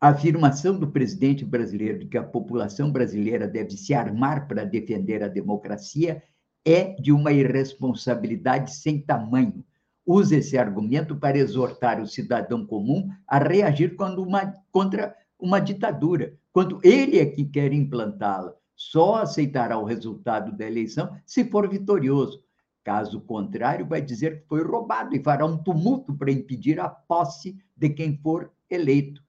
[0.00, 5.22] A afirmação do presidente brasileiro de que a população brasileira deve se armar para defender
[5.22, 6.22] a democracia
[6.64, 9.64] é de uma irresponsabilidade sem tamanho.
[10.04, 16.78] Usa esse argumento para exortar o cidadão comum a reagir uma, contra uma ditadura, quando
[16.84, 18.54] ele é que quer implantá-la.
[18.76, 22.44] Só aceitará o resultado da eleição se for vitorioso.
[22.84, 27.56] Caso contrário, vai dizer que foi roubado e fará um tumulto para impedir a posse
[27.76, 29.20] de quem for eleito.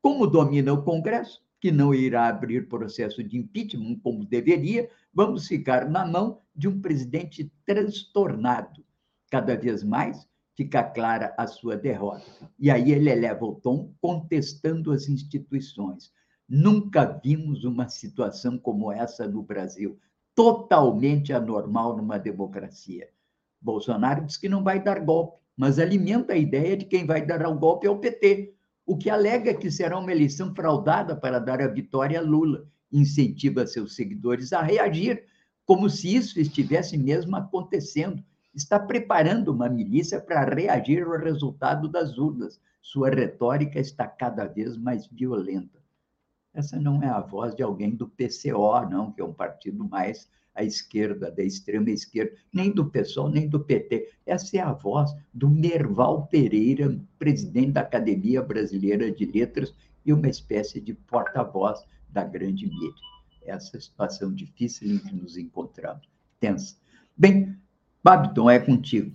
[0.00, 5.88] Como domina o Congresso, que não irá abrir processo de impeachment como deveria, vamos ficar
[5.88, 8.84] na mão de um presidente transtornado.
[9.30, 10.26] Cada vez mais
[10.58, 12.24] fica clara a sua derrota.
[12.58, 16.10] E aí ele eleva o tom contestando as instituições.
[16.48, 19.96] Nunca vimos uma situação como essa no Brasil
[20.34, 23.08] totalmente anormal numa democracia.
[23.60, 27.46] Bolsonaro diz que não vai dar golpe, mas alimenta a ideia de quem vai dar
[27.46, 28.52] o golpe é o PT,
[28.84, 32.66] o que alega que será uma eleição fraudada para dar a vitória a Lula.
[32.90, 35.22] Incentiva seus seguidores a reagir,
[35.64, 38.24] como se isso estivesse mesmo acontecendo.
[38.58, 42.60] Está preparando uma milícia para reagir ao resultado das urnas.
[42.82, 45.78] Sua retórica está cada vez mais violenta.
[46.52, 50.28] Essa não é a voz de alguém do PCO, não, que é um partido mais
[50.56, 54.10] à esquerda, da extrema esquerda, nem do PSOL, nem do PT.
[54.26, 59.72] Essa é a voz do Merval Pereira, presidente da Academia Brasileira de Letras
[60.04, 62.92] e uma espécie de porta-voz da grande mídia.
[63.42, 66.08] Essa situação difícil em que nos encontramos,
[66.40, 66.76] tensa.
[67.16, 67.56] Bem,
[68.08, 69.14] Babiton, é contigo.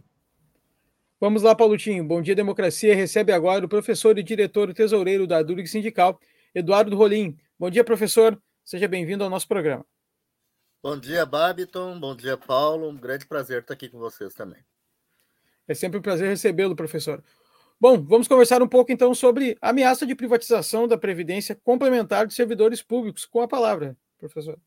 [1.20, 2.04] Vamos lá, Paulotinho.
[2.04, 2.96] Bom dia, democracia.
[2.96, 6.20] Recebe agora o professor e diretor tesoureiro da Durg Sindical,
[6.54, 7.36] Eduardo Rolim.
[7.58, 8.40] Bom dia, professor.
[8.64, 9.84] Seja bem-vindo ao nosso programa.
[10.84, 12.00] Bom dia, Babiton.
[12.00, 12.88] Bom dia, Paulo.
[12.88, 14.60] Um grande prazer estar aqui com vocês também.
[15.68, 17.24] É sempre um prazer recebê-lo, professor.
[17.82, 22.36] Bom, vamos conversar um pouco então sobre a ameaça de privatização da Previdência Complementar de
[22.36, 23.26] Servidores Públicos.
[23.26, 24.60] Com a palavra, professor.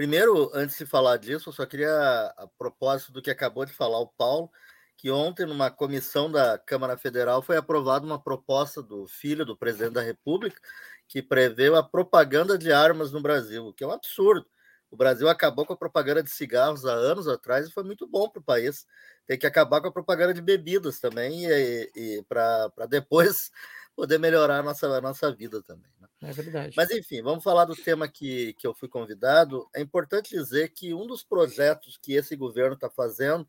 [0.00, 1.92] Primeiro, antes de falar disso, eu só queria,
[2.38, 4.50] a propósito do que acabou de falar o Paulo,
[4.96, 9.92] que ontem, numa comissão da Câmara Federal, foi aprovada uma proposta do filho do presidente
[9.92, 10.58] da República
[11.06, 14.46] que prevê a propaganda de armas no Brasil, o que é um absurdo.
[14.90, 18.26] O Brasil acabou com a propaganda de cigarros há anos atrás e foi muito bom
[18.26, 18.86] para o país.
[19.26, 23.50] Tem que acabar com a propaganda de bebidas também, e, e para depois
[23.94, 25.99] poder melhorar a nossa, a nossa vida também.
[26.22, 26.74] É verdade.
[26.76, 29.66] Mas, enfim, vamos falar do tema que, que eu fui convidado.
[29.74, 33.48] É importante dizer que um dos projetos que esse governo está fazendo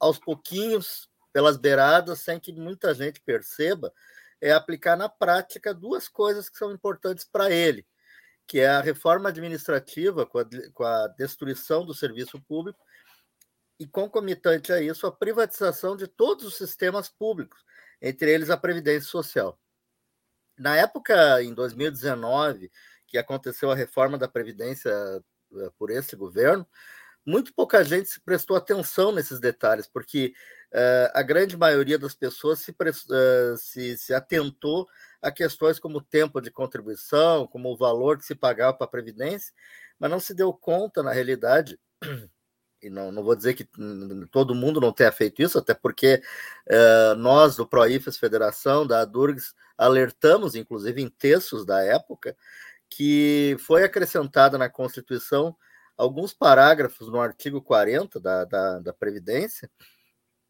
[0.00, 3.92] aos pouquinhos, pelas beiradas, sem que muita gente perceba,
[4.40, 7.86] é aplicar na prática duas coisas que são importantes para ele,
[8.46, 12.80] que é a reforma administrativa com a, com a destruição do serviço público
[13.78, 17.64] e, concomitante a isso, a privatização de todos os sistemas públicos,
[18.02, 19.58] entre eles a Previdência Social.
[20.58, 22.70] Na época, em 2019,
[23.06, 26.66] que aconteceu a reforma da Previdência eh, por esse governo,
[27.24, 30.32] muito pouca gente se prestou atenção nesses detalhes, porque
[30.72, 34.88] uh, a grande maioria das pessoas se, uh, se, se, atentou
[35.20, 38.90] a questões como o tempo de contribuição, como o valor que se pagava para a
[38.90, 39.52] Previdência,
[39.98, 41.78] mas não se deu conta, na realidade,
[42.82, 43.68] e não, não vou dizer que
[44.30, 46.22] todo mundo não tenha feito isso, até porque
[46.68, 52.36] uh, nós, do ProIFES Federação, da Durgs, alertamos, inclusive em textos da época,
[52.88, 55.56] que foi acrescentada na Constituição
[55.96, 59.68] alguns parágrafos no artigo 40 da, da, da Previdência,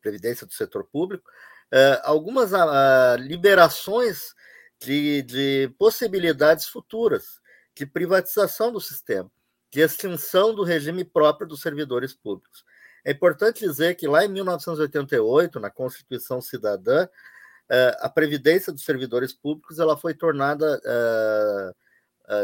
[0.00, 1.30] Previdência do Setor Público,
[1.72, 4.34] uh, algumas uh, liberações
[4.78, 7.40] de, de possibilidades futuras
[7.74, 9.30] de privatização do sistema,
[9.70, 12.64] de extinção do regime próprio dos servidores públicos.
[13.04, 19.32] É importante dizer que lá em 1988, na Constituição Cidadã, uh, a previdência dos servidores
[19.32, 20.80] públicos ela foi tornada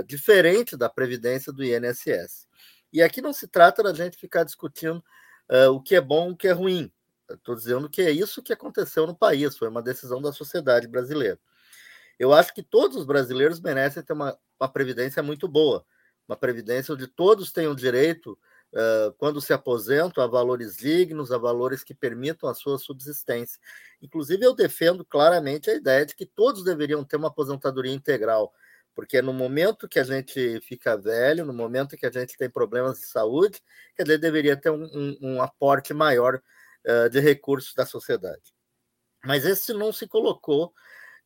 [0.07, 2.49] diferente da previdência do INSS.
[2.91, 5.05] E aqui não se trata da gente ficar discutindo
[5.71, 6.91] o que é bom o que é ruim.
[7.31, 11.39] Estou dizendo que é isso que aconteceu no país, foi uma decisão da sociedade brasileira.
[12.19, 15.85] Eu acho que todos os brasileiros merecem ter uma, uma previdência muito boa,
[16.29, 18.39] uma previdência onde todos tenham direito,
[19.19, 23.61] quando se aposentam, a valores dignos, a valores que permitam a sua subsistência.
[24.03, 28.53] Inclusive, eu defendo claramente a ideia de que todos deveriam ter uma aposentadoria integral,
[28.93, 32.99] porque no momento que a gente fica velho, no momento que a gente tem problemas
[32.99, 33.63] de saúde,
[33.97, 36.43] quer dizer, deveria ter um, um, um aporte maior
[37.11, 38.53] de recursos da sociedade.
[39.25, 40.75] Mas esse não se colocou,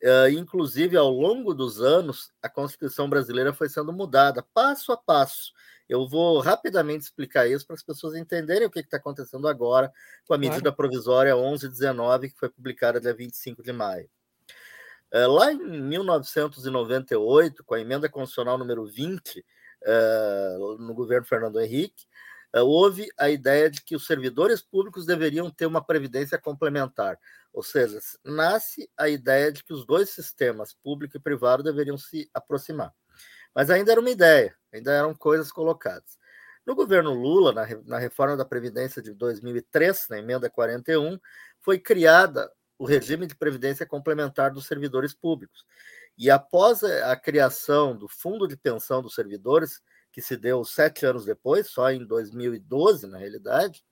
[0.02, 5.52] uh, inclusive ao longo dos anos, a Constituição brasileira foi sendo mudada passo a passo.
[5.88, 9.90] Eu vou rapidamente explicar isso para as pessoas entenderem o que está acontecendo agora
[10.26, 10.76] com a medida claro.
[10.76, 14.08] provisória 1119, que foi publicada dia 25 de maio.
[15.10, 19.42] Eh, lá em 1998, com a emenda constitucional número 20,
[19.86, 22.06] eh, no governo Fernando Henrique,
[22.54, 27.18] houve a ideia de que os servidores públicos deveriam ter uma previdência complementar,
[27.52, 32.28] ou seja, nasce a ideia de que os dois sistemas, público e privado, deveriam se
[32.32, 32.92] aproximar.
[33.54, 36.16] Mas ainda era uma ideia, ainda eram coisas colocadas.
[36.64, 41.18] No governo Lula, na, na reforma da Previdência de 2003, na emenda 41,
[41.60, 45.64] foi criada o regime de previdência complementar dos servidores públicos.
[46.16, 49.80] E após a criação do Fundo de Pensão dos Servidores,
[50.18, 53.84] que se deu sete anos depois, só em 2012, na realidade,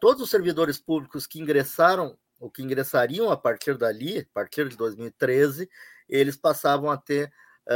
[0.00, 4.74] todos os servidores públicos que ingressaram, ou que ingressariam a partir dali, a partir de
[4.74, 5.68] 2013,
[6.08, 7.30] eles passavam a ter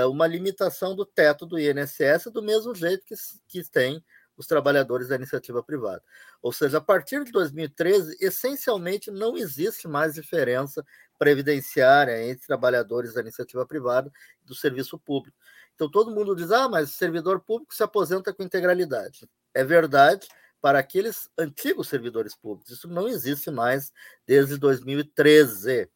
[0.08, 3.14] uma limitação do teto do INSS, do mesmo jeito que,
[3.46, 4.02] que tem
[4.40, 6.02] os trabalhadores da iniciativa privada.
[6.40, 10.82] Ou seja, a partir de 2013, essencialmente não existe mais diferença
[11.18, 14.10] previdenciária entre trabalhadores da iniciativa privada
[14.42, 15.36] e do serviço público.
[15.74, 19.28] Então todo mundo diz: ah, mas o servidor público se aposenta com integralidade.
[19.52, 20.26] É verdade
[20.58, 22.72] para aqueles antigos servidores públicos.
[22.72, 23.92] Isso não existe mais
[24.26, 25.86] desde 2013.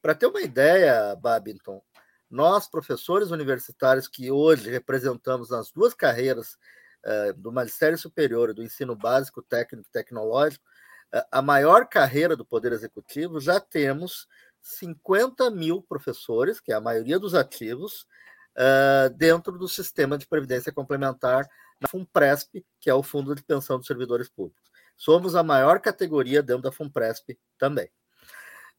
[0.00, 1.80] Para ter uma ideia, Babington,
[2.28, 6.56] nós, professores universitários que hoje representamos nas duas carreiras
[7.04, 10.64] uh, do Magistério Superior do Ensino Básico, Técnico e Tecnológico,
[11.14, 14.26] uh, a maior carreira do Poder Executivo, já temos
[14.60, 18.06] 50 mil professores, que é a maioria dos ativos,
[18.56, 21.48] uh, dentro do sistema de previdência complementar
[21.80, 24.70] na FUNPRESP, que é o Fundo de Pensão dos Servidores Públicos.
[24.96, 27.90] Somos a maior categoria dentro da FUNPRESP também.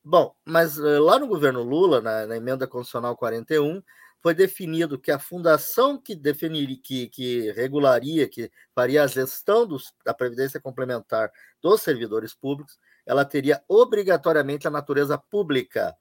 [0.02, 3.82] Bom, mas lá no governo Lula, na, na, emenda constitucional 41,
[4.24, 9.94] foi definido que a fundação que definiria, que, que regularia, que faria a gestão dos,
[10.06, 11.30] da previdência complementar
[11.62, 15.94] dos servidores públicos, ela teria obrigatoriamente a natureza pública,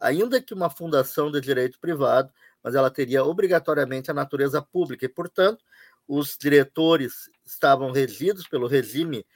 [0.00, 5.04] ainda que uma fundação de direito privado, mas ela teria obrigatoriamente a natureza pública.
[5.04, 5.62] E, portanto,
[6.08, 9.26] os diretores estavam regidos pelo regime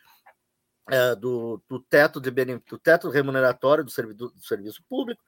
[0.91, 5.23] é, do, do, teto de do teto remuneratório do, servidor, do serviço público,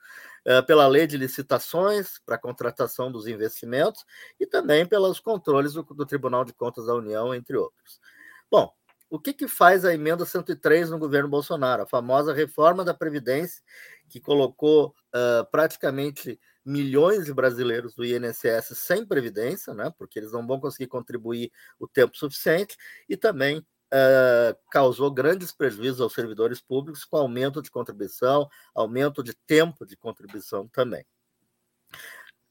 [0.45, 4.05] é, pela lei de licitações para contratação dos investimentos
[4.39, 8.01] e também pelos controles do, do, Tribunal de Contas da União, entre outros.
[8.51, 8.73] Bom,
[9.09, 11.83] o que, que faz a emenda 103 no governo Bolsonaro?
[11.83, 13.63] A famosa reforma da Previdência,
[14.09, 20.45] que colocou uh, praticamente milhões de brasileiros do INSS sem previdência, né, porque eles não
[20.47, 27.05] vão conseguir contribuir o tempo suficiente, e também uh, causou grandes prejuízos aos servidores públicos
[27.05, 31.05] com aumento de contribuição, aumento de tempo de contribuição também.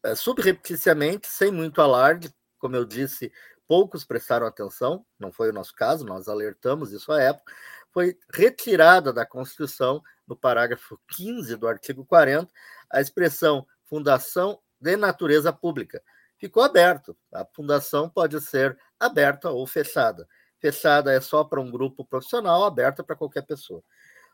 [0.07, 3.33] Uh, subrepticiamente, sem muito alarde, como eu disse,
[3.67, 7.53] poucos prestaram atenção, não foi o nosso caso, nós alertamos isso à época,
[7.91, 12.51] foi retirada da Constituição, no parágrafo 15 do artigo 40,
[12.91, 16.03] a expressão fundação de natureza pública.
[16.39, 17.17] Ficou aberto.
[17.33, 20.27] A fundação pode ser aberta ou fechada.
[20.63, 23.83] Fechada é só para um grupo profissional, aberta para qualquer pessoa.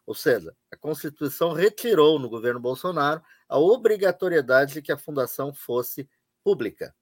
[0.07, 6.07] Ou seja, a Constituição retirou no governo Bolsonaro a obrigatoriedade de que a fundação fosse
[6.45, 6.95] pública.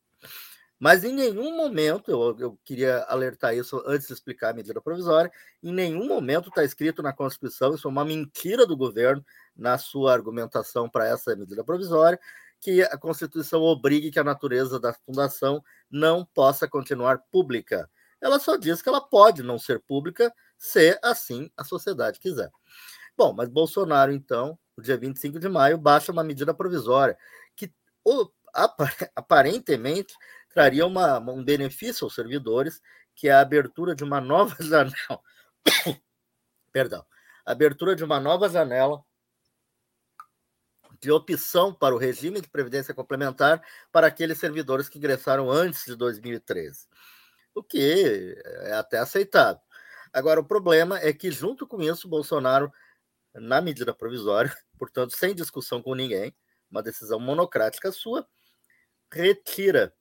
[0.79, 5.33] Mas em nenhum momento, eu, eu, queria alertar isso antes de explicar a medida provisória,
[5.61, 9.24] em nenhum momento está escrito na Constituição, isso é uma mentira do governo
[9.57, 12.20] na sua argumentação para essa medida provisória,
[12.61, 17.91] que a Constituição obrigue que a natureza da fundação não possa continuar pública.
[18.20, 22.50] Ela só diz que ela pode não ser pública se assim a sociedade quiser.
[23.16, 27.16] Bom, mas Bolsonaro, então, no dia 25 de maio, baixa uma medida provisória
[27.54, 27.72] que
[29.14, 30.14] aparentemente
[30.50, 32.80] traria uma, um benefício aos servidores,
[33.14, 35.20] que é a abertura de uma nova janela.
[36.72, 37.04] Perdão.
[37.44, 39.02] Abertura de uma nova janela
[41.00, 43.62] de opção para o regime de previdência complementar
[43.92, 46.86] para aqueles servidores que ingressaram antes de 2013,
[47.57, 49.61] o que é até aceitável.
[50.12, 52.70] Agora, o problema é que, junto com isso, Bolsonaro,
[53.34, 56.36] na medida provisória, portanto, sem discussão com ninguém,
[56.70, 58.26] uma decisão monocrática sua,
[59.11, 59.94] retira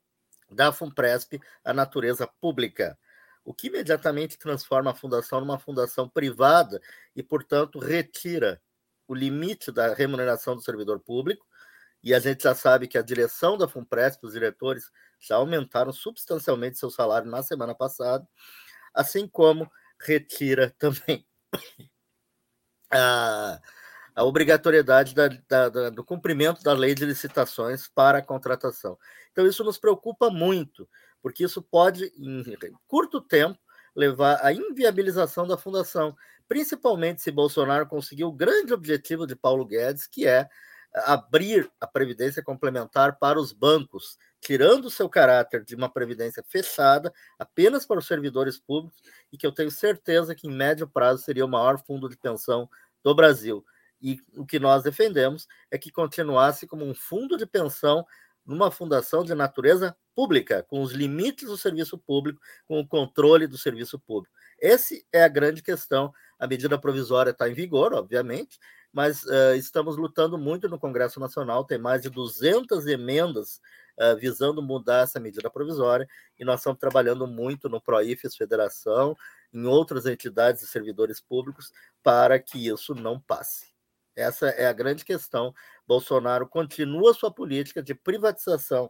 [0.49, 2.97] da FUNPRESP a natureza pública,
[3.43, 6.81] o que imediatamente transforma a fundação numa fundação privada
[7.15, 8.61] e, portanto, retira
[9.07, 11.45] o limite da remuneração do servidor público,
[12.05, 16.77] e a gente já sabe que a direção da FUNPRESP, os diretores, já aumentaram substancialmente
[16.77, 18.27] seu salário na semana passada,
[18.93, 19.67] assim como
[19.99, 21.25] retira também
[22.91, 23.59] a,
[24.13, 28.99] a obrigatoriedade da, da, da, do cumprimento da lei de licitações para a contratação.
[29.31, 30.87] Então, isso nos preocupa muito,
[31.23, 32.43] porque isso pode, em
[32.87, 33.59] curto tempo,
[33.95, 36.15] levar à inviabilização da fundação,
[36.47, 40.47] principalmente se Bolsonaro conseguir o grande objetivo de Paulo Guedes, que é
[41.03, 47.13] abrir a previdência complementar para os bancos, tirando o seu caráter de uma previdência fechada
[47.37, 51.45] apenas para os servidores públicos e que eu tenho certeza que em médio prazo seria
[51.45, 52.69] o maior fundo de pensão
[53.03, 53.65] do Brasil.
[54.01, 58.05] E o que nós defendemos é que continuasse como um fundo de pensão
[58.45, 63.57] numa fundação de natureza pública, com os limites do serviço público, com o controle do
[63.57, 64.33] serviço público.
[64.61, 66.13] Essa é a grande questão.
[66.39, 68.59] A medida provisória está em vigor, obviamente,
[68.95, 71.65] mas uh, estamos lutando muito no Congresso Nacional.
[71.65, 73.59] Tem mais de 200 emendas
[73.99, 76.07] uh, visando mudar essa medida provisória,
[76.39, 79.13] e nós estamos trabalhando muito no PROIFES Federação,
[79.53, 83.67] em outras entidades e servidores públicos, para que isso não passe.
[84.15, 85.53] Essa é a grande questão.
[85.85, 88.89] Bolsonaro continua sua política de privatização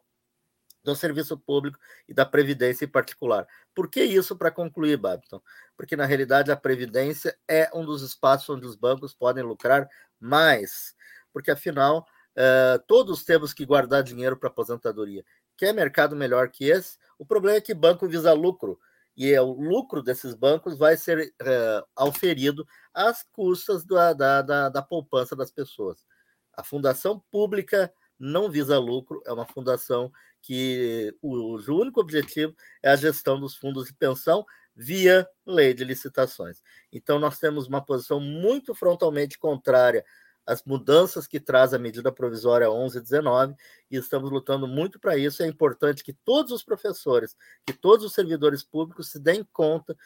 [0.86, 3.48] do serviço público e da previdência em particular.
[3.74, 5.42] Por que isso para concluir, Babton?
[5.76, 10.96] Porque na realidade a previdência é um dos espaços onde os bancos podem lucrar mais,
[11.34, 12.08] porque afinal
[12.38, 15.26] uh, todos temos que guardar dinheiro para aposentadoria.
[15.58, 16.98] Quer mercado melhor que esse?
[17.18, 18.80] O problema é que banco visa lucro
[19.18, 24.70] e é o lucro desses bancos vai ser uh, auferido às custas da, da, da,
[24.70, 26.06] da poupança das pessoas.
[26.54, 30.12] A fundação pública não visa lucro, é uma fundação
[30.46, 36.62] que o, único objetivo é a gestão dos fundos de pensão via lei de licitações.
[36.92, 40.06] Então, nós temos uma posição muito frontalmente contrária
[40.46, 43.56] às mudanças que traz a medida provisória 1119
[43.90, 45.42] e estamos lutando muito para isso.
[45.42, 47.36] É importante que todos os professores,
[47.66, 49.98] que todos os servidores públicos se deem conta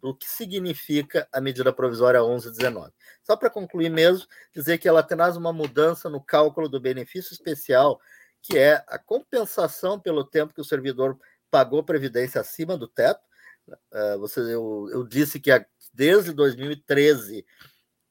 [0.00, 2.92] do que significa a medida provisória 1119.
[3.24, 8.00] Só para concluir mesmo, dizer que ela traz uma mudança no cálculo do benefício especial,
[8.42, 11.18] que é a compensação pelo tempo que o servidor
[11.50, 13.20] pagou previdência acima do teto.
[13.68, 17.44] Uh, você, eu, eu disse que a, desde 2013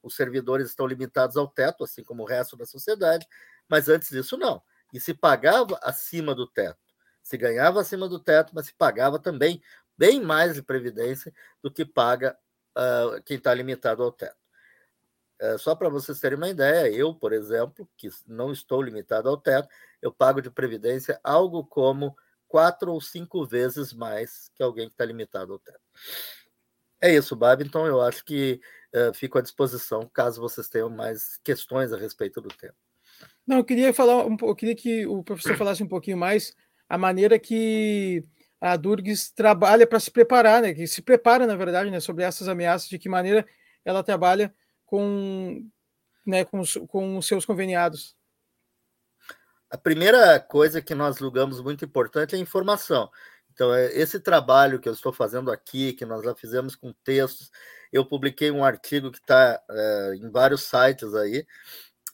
[0.02, 3.26] os servidores estão limitados ao teto, assim como o resto da sociedade,
[3.68, 4.62] mas antes disso não.
[4.92, 6.78] E se pagava acima do teto,
[7.22, 9.62] se ganhava acima do teto, mas se pagava também
[9.96, 12.36] bem mais de previdência do que paga
[12.76, 14.39] uh, quem está limitado ao teto.
[15.40, 19.38] Uh, só para vocês terem uma ideia, eu, por exemplo, que não estou limitado ao
[19.38, 19.68] teto,
[20.02, 22.14] eu pago de previdência algo como
[22.46, 25.80] quatro ou cinco vezes mais que alguém que está limitado ao teto.
[27.00, 27.64] É isso, Babi.
[27.64, 28.60] Então, eu acho que
[28.94, 32.74] uh, fico à disposição caso vocês tenham mais questões a respeito do tema.
[33.46, 36.54] Não, eu queria falar um eu queria que o professor falasse um pouquinho mais
[36.88, 38.24] a maneira que
[38.60, 40.74] a Durgues trabalha para se preparar, né?
[40.74, 43.46] Que se prepara, na verdade, né, sobre essas ameaças, de que maneira
[43.84, 44.54] ela trabalha
[44.90, 45.64] com,
[46.26, 48.16] né, com, os, com os seus conveniados.
[49.70, 53.08] A primeira coisa que nós julgamos muito importante é a informação.
[53.52, 57.52] Então, é esse trabalho que eu estou fazendo aqui, que nós já fizemos com textos,
[57.92, 61.46] eu publiquei um artigo que está é, em vários sites aí,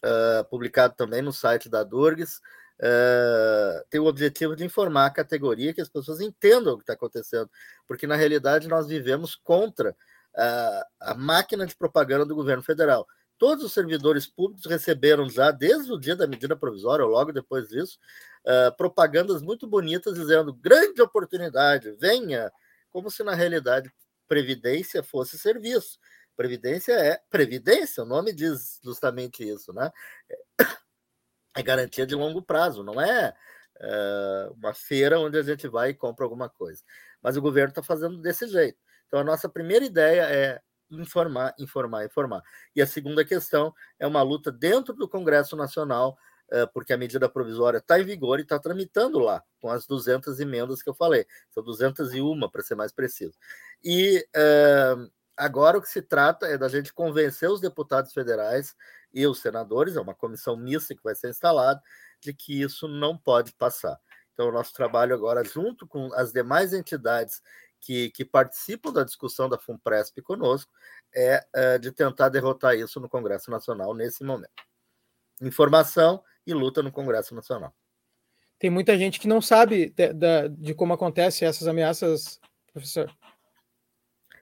[0.02, 2.40] é, publicado também no site da Durgues,
[2.80, 6.92] uh, tem o objetivo de informar a categoria que as pessoas entendam o que está
[6.92, 7.50] acontecendo,
[7.86, 9.96] porque na realidade nós vivemos contra
[11.00, 13.06] a máquina de propaganda do governo federal.
[13.38, 17.68] Todos os servidores públicos receberam já, desde o dia da medida provisória, ou logo depois
[17.68, 17.98] disso,
[18.46, 22.50] uh, propagandas muito bonitas dizendo grande oportunidade, venha,
[22.90, 23.92] como se na realidade
[24.26, 25.98] previdência fosse serviço.
[26.34, 29.90] Previdência é previdência, o nome diz justamente isso, né?
[31.56, 33.34] é garantia de longo prazo, não é,
[33.80, 36.82] é, uma feira onde a gente vai e compra alguma coisa.
[37.22, 38.78] Mas o governo está fazendo desse jeito.
[39.06, 42.42] Então, a nossa primeira ideia é informar, informar, informar.
[42.74, 46.16] E a segunda questão é uma luta dentro do Congresso Nacional,
[46.50, 50.38] é, porque a medida provisória está em vigor e está tramitando lá, com as 200
[50.38, 51.26] emendas que eu falei.
[51.50, 53.36] São 201, para ser mais preciso.
[53.82, 54.94] E é,
[55.36, 58.74] agora o que se trata é da gente convencer os deputados federais
[59.12, 61.80] e os senadores, é uma comissão mista que vai ser instalada,
[62.20, 63.98] de que isso não pode passar.
[64.34, 67.40] Então, o nosso trabalho agora, junto com as demais entidades
[67.86, 70.72] que, que participam da discussão da FUNPRESP conosco,
[71.14, 74.50] é, é de tentar derrotar isso no Congresso Nacional nesse momento.
[75.40, 77.72] Informação e luta no Congresso Nacional.
[78.58, 82.40] Tem muita gente que não sabe de, de, de como acontecem essas ameaças,
[82.72, 83.08] professor.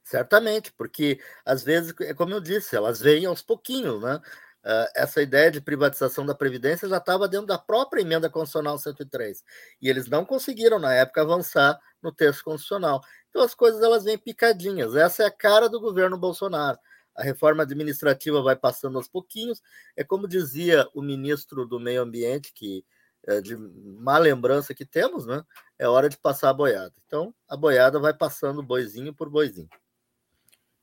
[0.03, 4.23] Certamente, porque às vezes, é como eu disse, elas vêm aos pouquinhos, né?
[4.65, 9.45] Uh, essa ideia de privatização da Previdência já estava dentro da própria emenda constitucional 103.
[9.81, 13.03] E eles não conseguiram, na época, avançar no texto constitucional.
[13.29, 14.97] Então as coisas elas vêm picadinhas.
[14.97, 16.79] Essa é a cara do governo Bolsonaro.
[17.15, 19.61] A reforma administrativa vai passando aos pouquinhos.
[19.95, 22.85] É como dizia o ministro do Meio Ambiente, que
[23.27, 25.43] é de má lembrança que temos, né?
[25.79, 26.93] É hora de passar a boiada.
[27.07, 29.69] Então, a boiada vai passando boizinho por boizinho.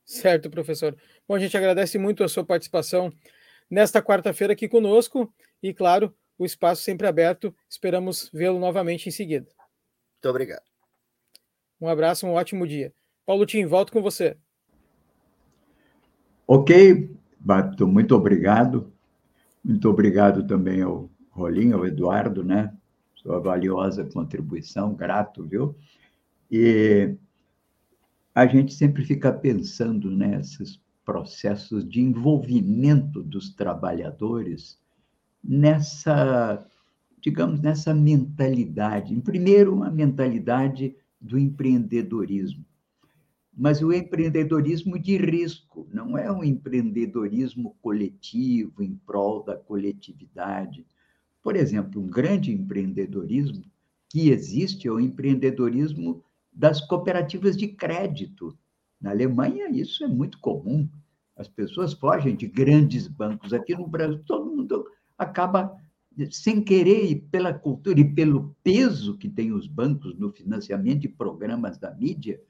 [0.04, 0.96] Certo, professor.
[1.26, 3.12] Bom, a gente agradece muito a sua participação
[3.72, 7.54] nesta quarta-feira aqui conosco e, claro, o espaço sempre aberto.
[7.66, 9.46] Esperamos vê-lo novamente em seguida.
[9.46, 10.64] Muito obrigado.
[11.80, 12.92] Um abraço, um ótimo dia.
[13.24, 14.36] Paulo Tim, volto com você.
[16.46, 17.10] Ok,
[17.40, 18.92] Bato, muito obrigado.
[19.64, 22.76] Muito obrigado também ao Rolinho, ao Eduardo, né?
[23.14, 25.74] Sua valiosa contribuição, grato, viu?
[26.50, 27.14] E
[28.34, 34.78] a gente sempre fica pensando nesses processos de envolvimento dos trabalhadores
[35.42, 36.64] nessa,
[37.20, 39.14] digamos, nessa mentalidade.
[39.14, 42.64] Em primeiro, uma mentalidade do empreendedorismo.
[43.54, 50.86] Mas o empreendedorismo de risco, não é um empreendedorismo coletivo em prol da coletividade.
[51.42, 53.62] Por exemplo, um grande empreendedorismo
[54.08, 56.22] que existe é o empreendedorismo
[56.52, 58.56] das cooperativas de crédito,
[59.02, 60.88] na Alemanha, isso é muito comum.
[61.36, 63.52] As pessoas fogem de grandes bancos.
[63.52, 64.86] Aqui no Brasil, todo mundo
[65.18, 65.76] acaba,
[66.30, 71.08] sem querer, e pela cultura e pelo peso que tem os bancos no financiamento de
[71.08, 72.40] programas da mídia,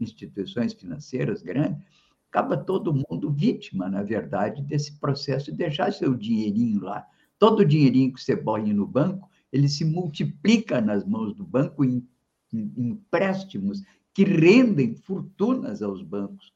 [0.00, 1.82] instituições financeiras grandes,
[2.30, 7.06] acaba todo mundo vítima, na verdade, desse processo de deixar seu dinheirinho lá
[7.38, 11.84] todo o dinheirinho que você põe no banco, ele se multiplica nas mãos do banco
[11.84, 12.06] em
[12.52, 13.82] empréstimos
[14.18, 16.52] que rendem fortunas aos bancos.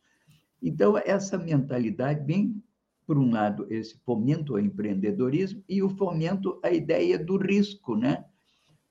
[0.60, 2.60] Então, essa mentalidade, bem
[3.06, 8.24] por um lado, esse fomento ao empreendedorismo e o fomento à ideia do risco, né?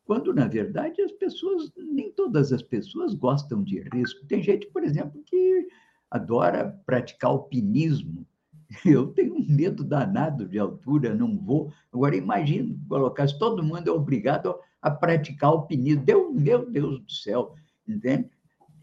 [0.05, 4.25] Quando, na verdade, as pessoas, nem todas as pessoas gostam de risco.
[4.25, 5.67] Tem gente, por exemplo, que
[6.09, 8.25] adora praticar alpinismo.
[8.85, 11.73] Eu tenho um medo danado de altura, não vou.
[11.91, 16.05] Agora, imagine colocar, se todo mundo é obrigado a praticar alpinismo.
[16.05, 17.53] Deus, meu Deus do céu,
[17.85, 18.29] entende?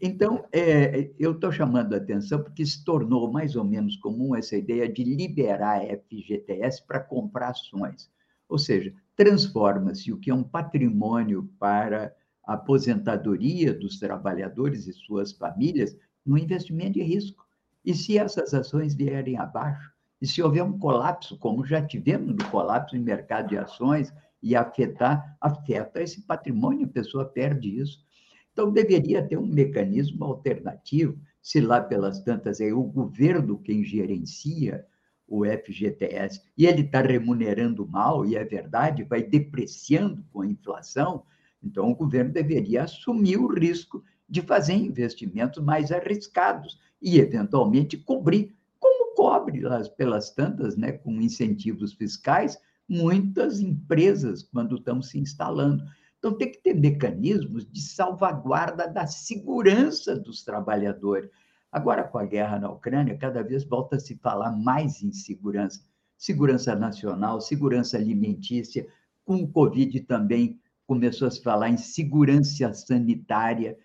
[0.01, 4.55] Então, é, eu estou chamando a atenção porque se tornou mais ou menos comum essa
[4.55, 8.09] ideia de liberar a FGTS para comprar ações.
[8.47, 12.13] Ou seja, transforma-se o que é um patrimônio para
[12.45, 15.95] a aposentadoria dos trabalhadores e suas famílias
[16.25, 17.45] num investimento de risco.
[17.85, 19.91] E se essas ações vierem abaixo?
[20.21, 24.55] E se houver um colapso, como já tivemos no colapso em mercado de ações, e
[24.55, 28.03] afetar, afeta esse patrimônio, a pessoa perde isso.
[28.59, 34.85] Então, deveria ter um mecanismo alternativo, se lá pelas tantas é o governo quem gerencia
[35.25, 41.23] o FGTS e ele está remunerando mal, e é verdade, vai depreciando com a inflação,
[41.63, 48.53] então o governo deveria assumir o risco de fazer investimentos mais arriscados e, eventualmente, cobrir,
[48.77, 49.61] como cobre
[49.95, 55.81] pelas tantas, né, com incentivos fiscais, muitas empresas quando estão se instalando.
[56.19, 61.29] Então, tem que ter mecanismos de salvaguarda da segurança dos trabalhadores.
[61.71, 65.81] Agora, com a guerra na Ucrânia, cada vez volta a se falar mais em segurança.
[66.17, 68.85] Segurança nacional, segurança alimentícia.
[69.23, 73.77] Com o Covid também começou a se falar em segurança sanitária,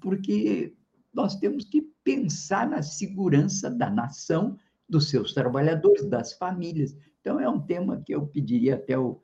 [0.00, 0.74] porque
[1.14, 4.58] nós temos que pensar na segurança da nação,
[4.88, 6.96] dos seus trabalhadores, das famílias.
[7.20, 9.20] Então, é um tema que eu pediria até o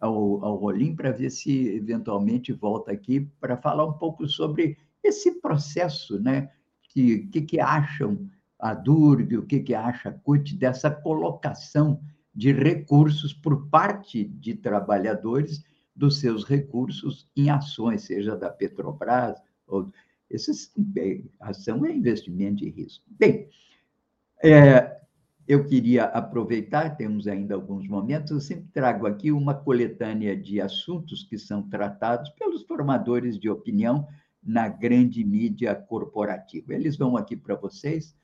[0.00, 5.40] ao, ao Rolim para ver se eventualmente volta aqui para falar um pouco sobre esse
[5.40, 6.50] processo, né?
[6.90, 8.28] Que que, que acham
[8.58, 12.00] a Durg, o que, que acha a CUT dessa colocação
[12.34, 19.36] de recursos por parte de trabalhadores dos seus recursos em ações, seja da Petrobras
[19.66, 19.92] ou
[20.30, 23.04] esses bem, ação é investimento de risco.
[23.08, 23.48] Bem,
[24.42, 24.97] é,
[25.48, 31.24] eu queria aproveitar, temos ainda alguns momentos, eu sempre trago aqui uma coletânea de assuntos
[31.24, 34.06] que são tratados pelos formadores de opinião
[34.42, 36.74] na grande mídia corporativa.
[36.74, 38.14] Eles vão aqui para vocês,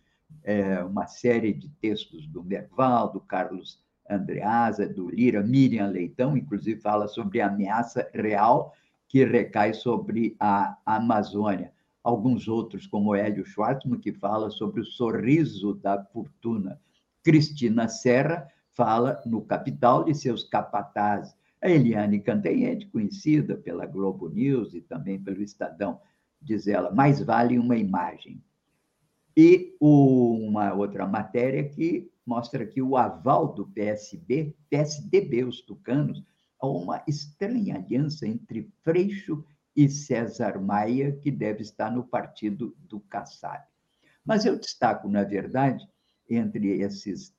[0.42, 6.78] é, uma série de textos do Merval, do Carlos Andreasa, do Lira, Miriam Leitão, inclusive
[6.78, 8.74] fala sobre a ameaça real
[9.08, 11.72] que recai sobre a Amazônia.
[12.02, 16.78] Alguns outros, como Hélio Schwartzman, que fala sobre o sorriso da fortuna.
[17.24, 21.34] Cristina Serra fala no Capital de seus capatazes.
[21.60, 25.98] A Eliane Cantanhede, conhecida pela Globo News e também pelo Estadão,
[26.40, 28.44] diz ela, mais vale uma imagem.
[29.34, 36.22] E uma outra matéria que mostra que o aval do PSB, PSDB, os tucanos,
[36.60, 39.42] a uma estranha aliança entre Freixo
[39.74, 43.64] e César Maia, que deve estar no partido do Kassab.
[44.24, 45.86] Mas eu destaco, na verdade,
[46.28, 47.34] entre esses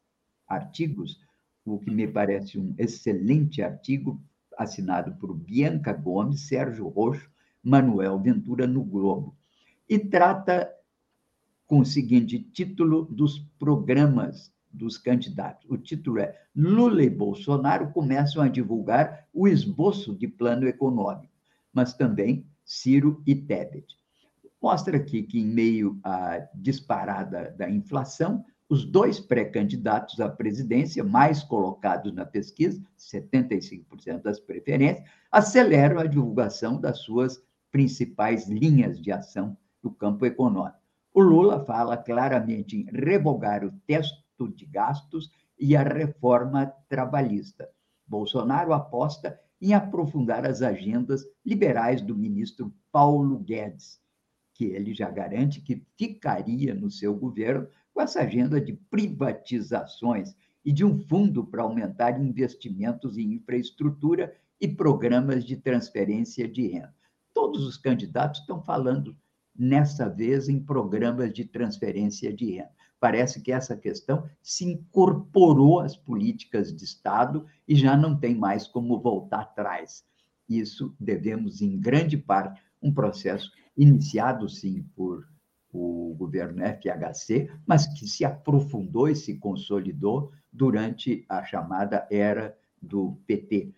[0.48, 1.20] artigos,
[1.66, 4.22] o que me parece um excelente artigo,
[4.58, 7.30] assinado por Bianca Gomes, Sérgio Roxo,
[7.64, 9.36] Manuel Ventura, no Globo.
[9.90, 10.72] E trata
[11.66, 15.70] com o seguinte título dos programas dos candidatos.
[15.70, 21.34] O título é Lula e Bolsonaro começam a divulgar o esboço de plano econômico,
[21.74, 23.86] mas também Ciro e Tebet.
[24.62, 31.44] Mostra aqui que, em meio à disparada da inflação, os dois pré-candidatos à presidência, mais
[31.44, 37.42] colocados na pesquisa, 75% das preferências, aceleram a divulgação das suas
[37.72, 40.80] principais linhas de ação no campo econômico.
[41.14, 47.70] O Lula fala claramente em revogar o teto de gastos e a reforma trabalhista.
[48.08, 54.02] Bolsonaro aposta em aprofundar as agendas liberais do ministro Paulo Guedes,
[54.54, 60.36] que ele já garante que ficaria no seu governo com essa agenda de privatizações
[60.66, 66.94] e de um fundo para aumentar investimentos em infraestrutura e programas de transferência de renda.
[67.34, 69.16] Todos os candidatos estão falando
[69.58, 72.72] nessa vez em programas de transferência de renda.
[73.00, 78.68] Parece que essa questão se incorporou às políticas de Estado e já não tem mais
[78.68, 80.04] como voltar atrás.
[80.50, 85.26] Isso devemos, em grande parte, um processo iniciado, sim, por
[85.76, 93.18] o governo FHC, mas que se aprofundou e se consolidou durante a chamada era do
[93.28, 93.74] PT.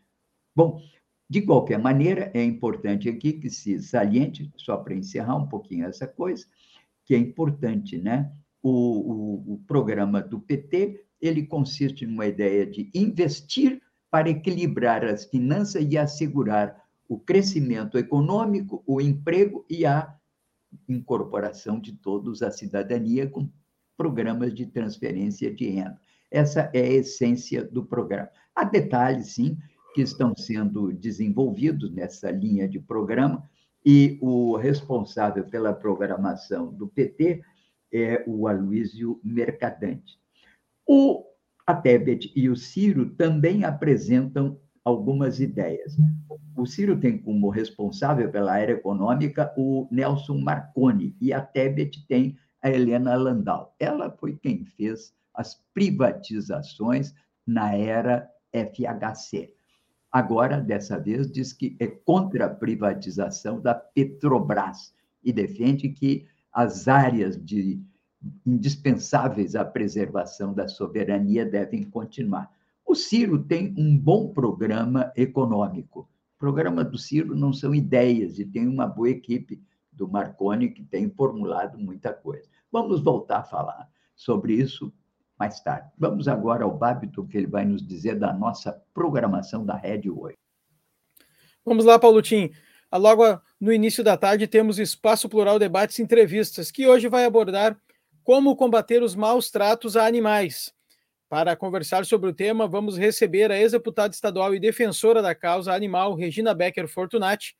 [0.55, 0.81] Bom,
[1.29, 6.07] de qualquer maneira, é importante aqui que se saliente, só para encerrar um pouquinho essa
[6.07, 6.45] coisa,
[7.03, 8.31] que é importante, né?
[8.61, 15.25] O, o, o programa do PT ele consiste numa ideia de investir para equilibrar as
[15.25, 20.13] finanças e assegurar o crescimento econômico, o emprego e a
[20.88, 23.49] incorporação de todos à cidadania com
[23.95, 25.99] programas de transferência de renda.
[26.30, 28.30] Essa é a essência do programa.
[28.55, 29.57] Há detalhes, sim,
[29.93, 33.49] que estão sendo desenvolvidos nessa linha de programa,
[33.86, 37.41] e o responsável pela programação do PT
[37.91, 40.20] é o Aloysio Mercadante.
[40.86, 41.24] O
[41.65, 44.57] a Tebet e o Ciro também apresentam
[44.88, 45.97] algumas ideias.
[46.55, 52.38] O Ciro tem como responsável pela área econômica o Nelson Marconi e a Tebet tem
[52.63, 53.75] a Helena Landau.
[53.77, 57.13] Ela foi quem fez as privatizações
[57.45, 59.53] na era FHC.
[60.09, 66.88] Agora, dessa vez, diz que é contra a privatização da Petrobras e defende que as
[66.88, 67.83] áreas de
[68.45, 72.49] indispensáveis à preservação da soberania devem continuar.
[72.88, 76.09] O Ciro tem um bom programa econômico.
[76.38, 79.61] O programa do Ciro não são ideias, e tem uma boa equipe
[79.91, 82.47] do Marconi que tem formulado muita coisa.
[82.71, 84.93] Vamos voltar a falar sobre isso
[85.38, 85.91] mais tarde.
[85.97, 90.38] Vamos agora ao Babito, que ele vai nos dizer da nossa programação da Rede hoje.
[91.65, 92.51] Vamos lá, Paulo Tim.
[92.89, 93.23] Logo
[93.59, 97.77] no início da tarde temos Espaço Plural Debates e Entrevistas, que hoje vai abordar
[98.23, 100.76] como combater os maus tratos a animais.
[101.30, 106.15] Para conversar sobre o tema, vamos receber a ex-deputada estadual e defensora da causa animal,
[106.15, 107.57] Regina Becker Fortunati,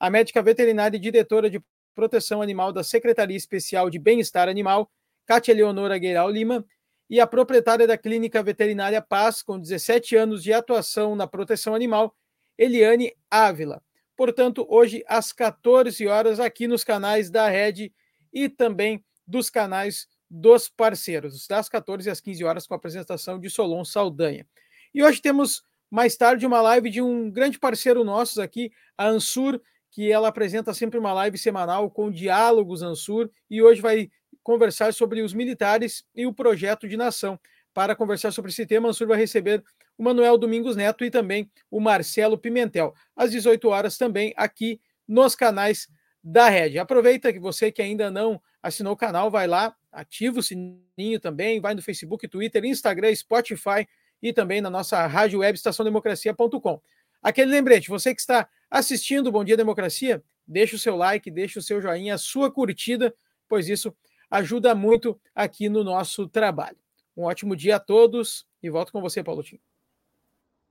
[0.00, 1.62] a médica veterinária e diretora de
[1.94, 4.90] proteção animal da Secretaria Especial de Bem-Estar Animal,
[5.26, 6.64] Cátia Leonora Gueiral Lima,
[7.08, 12.16] e a proprietária da Clínica Veterinária Paz, com 17 anos de atuação na proteção animal,
[12.56, 13.82] Eliane Ávila.
[14.16, 17.92] Portanto, hoje às 14 horas, aqui nos canais da Rede
[18.32, 23.48] e também dos canais dos parceiros, das 14 às 15 horas, com a apresentação de
[23.48, 24.44] Solon Saldanha.
[24.92, 29.60] E hoje temos mais tarde uma live de um grande parceiro nosso aqui, a Ansur,
[29.92, 34.10] que ela apresenta sempre uma live semanal com diálogos Ansur, e hoje vai
[34.42, 37.38] conversar sobre os militares e o projeto de nação.
[37.72, 39.62] Para conversar sobre esse tema, Ansur vai receber
[39.96, 45.36] o Manuel Domingos Neto e também o Marcelo Pimentel, às 18 horas também aqui nos
[45.36, 45.88] canais
[46.24, 46.80] da Rede.
[46.80, 51.60] Aproveita que você que ainda não assinou o canal, vai lá, ativa o sininho também,
[51.60, 53.86] vai no Facebook, Twitter, Instagram, Spotify
[54.22, 56.80] e também na nossa rádio web estaçãodemocracia.com.
[57.22, 61.62] Aquele lembrete, você que está assistindo Bom Dia Democracia, deixa o seu like, deixa o
[61.62, 63.14] seu joinha, a sua curtida,
[63.48, 63.94] pois isso
[64.30, 66.76] ajuda muito aqui no nosso trabalho.
[67.16, 69.60] Um ótimo dia a todos e volto com você, Paulo Tim.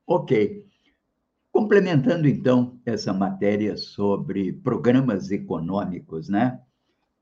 [0.06, 0.66] Ok.
[1.52, 6.60] Complementando, então, essa matéria sobre programas econômicos, né?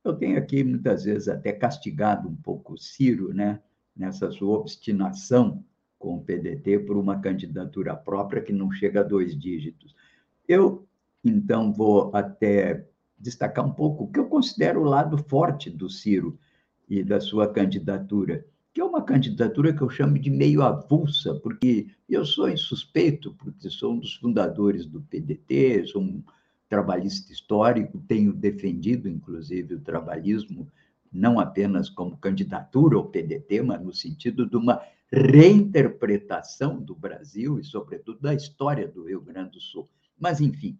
[0.04, 3.62] Eu tenho aqui, muitas vezes, até castigado um pouco o Ciro, né?
[3.96, 5.64] Nessa sua obstinação
[6.00, 9.96] com o PDT por uma candidatura própria que não chega a dois dígitos.
[10.48, 10.88] Eu,
[11.24, 12.88] então, vou até
[13.18, 16.40] destacar um pouco o que eu considero o lado forte do Ciro
[16.90, 18.44] e da sua candidatura
[18.74, 23.70] que é uma candidatura que eu chamo de meio avulsa, porque eu sou insuspeito, porque
[23.70, 26.24] sou um dos fundadores do PDT, sou um
[26.72, 30.72] trabalhista histórico, tenho defendido, inclusive, o trabalhismo,
[31.12, 37.64] não apenas como candidatura ao PDT, mas no sentido de uma reinterpretação do Brasil e,
[37.66, 39.90] sobretudo, da história do Rio Grande do Sul.
[40.18, 40.80] Mas, enfim,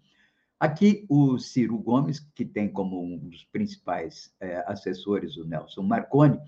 [0.58, 6.40] aqui o Ciro Gomes, que tem como um dos principais é, assessores o Nelson Marconi,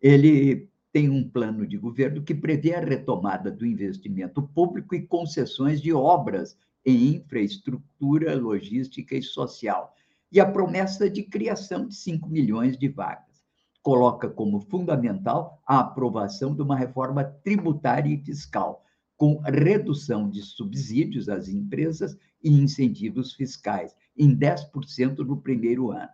[0.00, 5.82] ele tem um plano de governo que prevê a retomada do investimento público e concessões
[5.82, 9.94] de obras em infraestrutura, logística e social,
[10.30, 13.42] e a promessa de criação de 5 milhões de vagas.
[13.82, 18.84] Coloca como fundamental a aprovação de uma reforma tributária e fiscal,
[19.16, 26.10] com redução de subsídios às empresas e incentivos fiscais em 10% no primeiro ano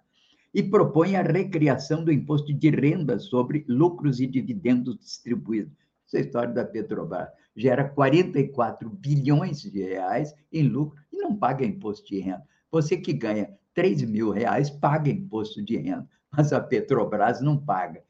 [0.55, 5.73] e propõe a recriação do imposto de renda sobre lucros e dividendos distribuídos.
[6.07, 7.29] Essa história da Petrobras
[7.59, 12.47] gera 44 bilhões de reais em lucro e não paga imposto de renda.
[12.71, 18.03] Você que ganha 3 mil reais paga imposto de renda, mas a Petrobras não paga.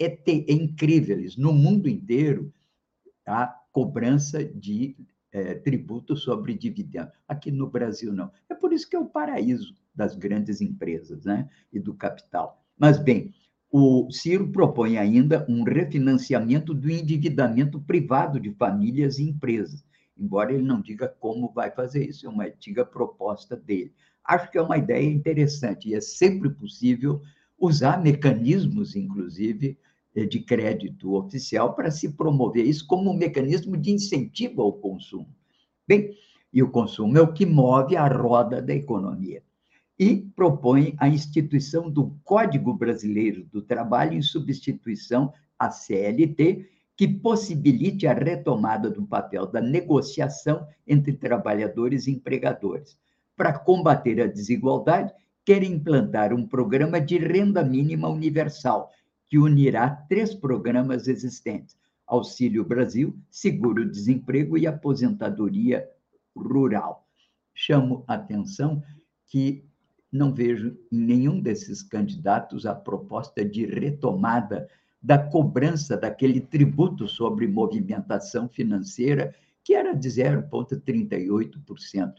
[0.00, 1.40] É, é incrível isso.
[1.40, 2.52] No mundo inteiro,
[3.26, 4.96] a cobrança de
[5.30, 7.12] é, tributo sobre dividendos.
[7.28, 8.30] Aqui no Brasil, não.
[8.48, 11.48] É por isso que é o paraíso das grandes empresas né?
[11.72, 12.64] e do capital.
[12.78, 13.34] Mas, bem,
[13.76, 19.84] o Ciro propõe ainda um refinanciamento do endividamento privado de famílias e empresas
[20.18, 23.92] embora ele não diga como vai fazer isso, é uma antiga proposta dele.
[24.24, 27.20] Acho que é uma ideia interessante e é sempre possível
[27.58, 29.78] usar mecanismos, inclusive,
[30.14, 35.28] eh, de crédito oficial para se promover isso como um mecanismo de incentivo ao consumo.
[35.86, 36.16] Bem,
[36.52, 39.42] e o consumo é o que move a roda da economia.
[39.98, 48.06] E propõe a instituição do Código Brasileiro do Trabalho em substituição à CLT, que possibilite
[48.06, 52.98] a retomada do papel da negociação entre trabalhadores e empregadores.
[53.36, 55.12] Para combater a desigualdade,
[55.44, 58.90] quer implantar um programa de renda mínima universal,
[59.26, 61.76] que unirá três programas existentes:
[62.06, 65.88] Auxílio Brasil, Seguro-Desemprego e Aposentadoria
[66.36, 67.06] Rural.
[67.52, 68.82] Chamo a atenção
[69.26, 69.64] que
[70.14, 74.68] não vejo em nenhum desses candidatos a proposta de retomada
[75.02, 79.34] da cobrança daquele tributo sobre movimentação financeira,
[79.64, 82.12] que era de 0,38%.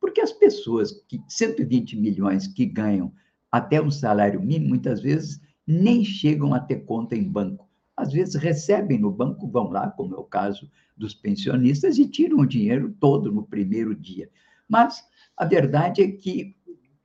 [0.00, 3.12] Porque as pessoas, que 120 milhões que ganham
[3.50, 7.68] até um salário mínimo, muitas vezes nem chegam a ter conta em banco.
[7.96, 12.40] Às vezes recebem no banco, vão lá, como é o caso dos pensionistas, e tiram
[12.40, 14.28] o dinheiro todo no primeiro dia.
[14.68, 15.04] Mas
[15.36, 16.56] a verdade é que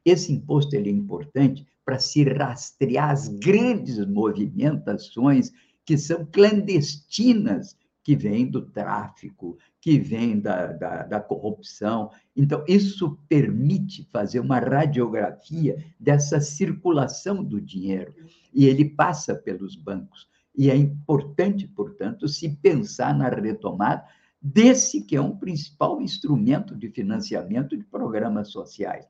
[0.06, 5.52] esse imposto ele é importante para se rastrear as grandes movimentações
[5.86, 12.10] que são clandestinas, que vêm do tráfico, que vêm da, da, da, corrupção.
[12.36, 18.14] Então, isso permite fazer uma radiografia dessa circulação do dinheiro,
[18.54, 20.28] e ele passa pelos bancos.
[20.56, 24.04] E é importante, portanto, se pensar na retomada
[24.42, 29.06] desse que é um principal instrumento de financiamento de programas sociais.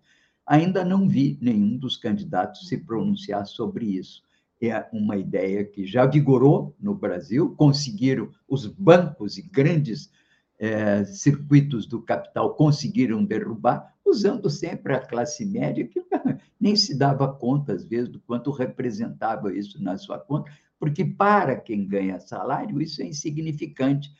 [0.51, 4.21] Ainda não vi nenhum dos candidatos se pronunciar sobre isso.
[4.61, 10.11] É uma ideia que já vigorou no Brasil, conseguiram os bancos e grandes
[10.59, 16.03] é, circuitos do capital conseguiram derrubar, usando sempre a classe média, que
[16.59, 21.55] nem se dava conta, às vezes, do quanto representava isso na sua conta, porque para
[21.55, 24.11] quem ganha salário, isso é insignificante.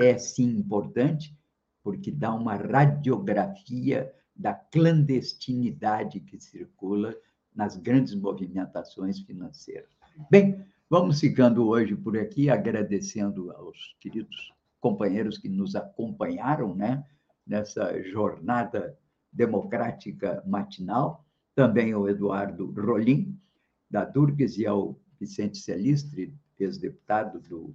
[0.00, 1.32] É sim importante,
[1.80, 7.14] porque dá uma radiografia da clandestinidade que circula
[7.54, 9.90] nas grandes movimentações financeiras.
[10.30, 17.04] Bem, vamos ficando hoje por aqui, agradecendo aos queridos companheiros que nos acompanharam né,
[17.46, 18.98] nessa jornada
[19.30, 23.38] democrática matinal, também ao Eduardo Rolim,
[23.90, 27.74] da Durgues, e ao Vicente Celistre, ex-deputado do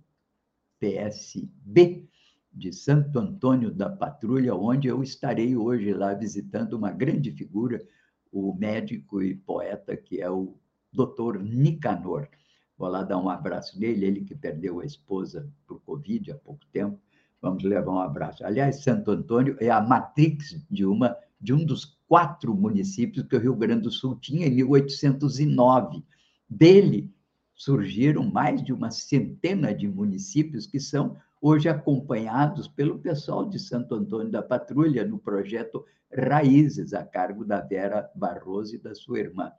[0.79, 2.07] PSB,
[2.55, 7.85] de Santo Antônio da Patrulha, onde eu estarei hoje lá visitando uma grande figura,
[8.31, 10.55] o médico e poeta que é o
[10.91, 11.41] Dr.
[11.43, 12.29] Nicanor.
[12.77, 16.65] Vou lá dar um abraço nele, ele que perdeu a esposa por Covid há pouco
[16.71, 16.97] tempo.
[17.41, 18.45] Vamos levar um abraço.
[18.45, 23.39] Aliás, Santo Antônio é a matrix de uma de um dos quatro municípios que o
[23.39, 26.03] Rio Grande do Sul tinha em 1809.
[26.49, 27.13] Dele
[27.53, 31.17] surgiram mais de uma centena de municípios que são
[31.47, 37.61] hoje acompanhados pelo pessoal de Santo Antônio da Patrulha no projeto Raízes, a cargo da
[37.61, 39.51] Vera Barroso e da sua irmã.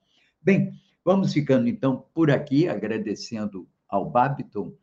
[0.42, 0.72] Bem,
[1.04, 4.74] vamos ficando então por aqui, agradecendo ao Babiton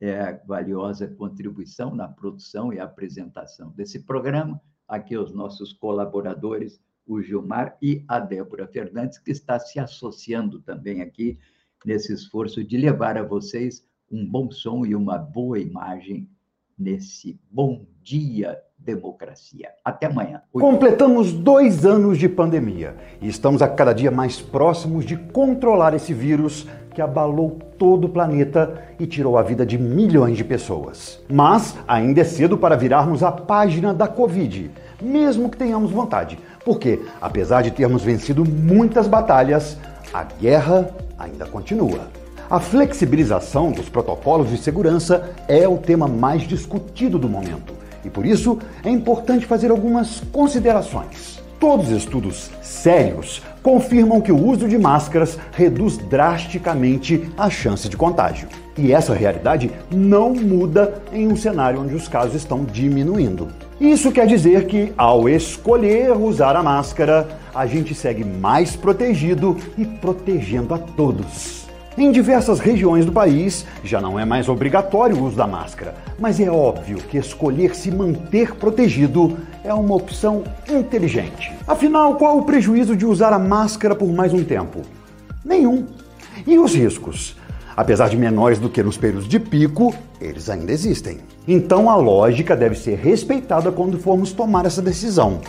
[0.00, 7.20] é, a valiosa contribuição na produção e apresentação desse programa, aqui os nossos colaboradores, o
[7.20, 11.36] Gilmar e a Débora Fernandes, que está se associando também aqui
[11.84, 16.28] nesse esforço de levar a vocês um bom som e uma boa imagem
[16.78, 19.70] nesse Bom Dia Democracia.
[19.84, 20.40] Até amanhã.
[20.52, 26.14] Completamos dois anos de pandemia e estamos a cada dia mais próximos de controlar esse
[26.14, 31.20] vírus que abalou todo o planeta e tirou a vida de milhões de pessoas.
[31.28, 34.70] Mas ainda é cedo para virarmos a página da Covid,
[35.02, 39.78] mesmo que tenhamos vontade, porque apesar de termos vencido muitas batalhas,
[40.12, 42.17] a guerra ainda continua.
[42.50, 48.24] A flexibilização dos protocolos de segurança é o tema mais discutido do momento e por
[48.24, 51.42] isso é importante fazer algumas considerações.
[51.60, 57.98] Todos os estudos sérios confirmam que o uso de máscaras reduz drasticamente a chance de
[57.98, 58.48] contágio.
[58.78, 63.48] E essa realidade não muda em um cenário onde os casos estão diminuindo.
[63.78, 69.84] Isso quer dizer que, ao escolher usar a máscara, a gente segue mais protegido e
[69.84, 71.57] protegendo a todos.
[71.98, 76.38] Em diversas regiões do país, já não é mais obrigatório o uso da máscara, mas
[76.38, 81.52] é óbvio que escolher se manter protegido é uma opção inteligente.
[81.66, 84.82] Afinal, qual o prejuízo de usar a máscara por mais um tempo?
[85.44, 85.86] Nenhum.
[86.46, 87.36] E os riscos?
[87.76, 91.18] Apesar de menores do que nos períodos de pico, eles ainda existem.
[91.48, 95.40] Então a lógica deve ser respeitada quando formos tomar essa decisão.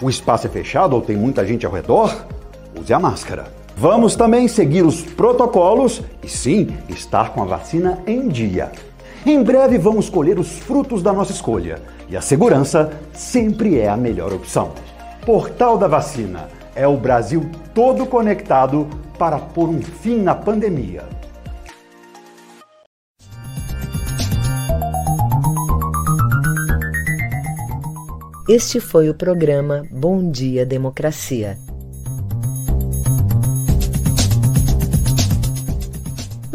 [0.00, 2.26] O espaço é fechado ou tem muita gente ao redor?
[2.80, 3.65] Use a máscara.
[3.78, 8.72] Vamos também seguir os protocolos e sim, estar com a vacina em dia.
[9.26, 13.96] Em breve vamos colher os frutos da nossa escolha e a segurança sempre é a
[13.96, 14.72] melhor opção.
[15.26, 21.04] Portal da Vacina é o Brasil todo conectado para pôr um fim na pandemia.
[28.48, 31.65] Este foi o programa Bom Dia Democracia.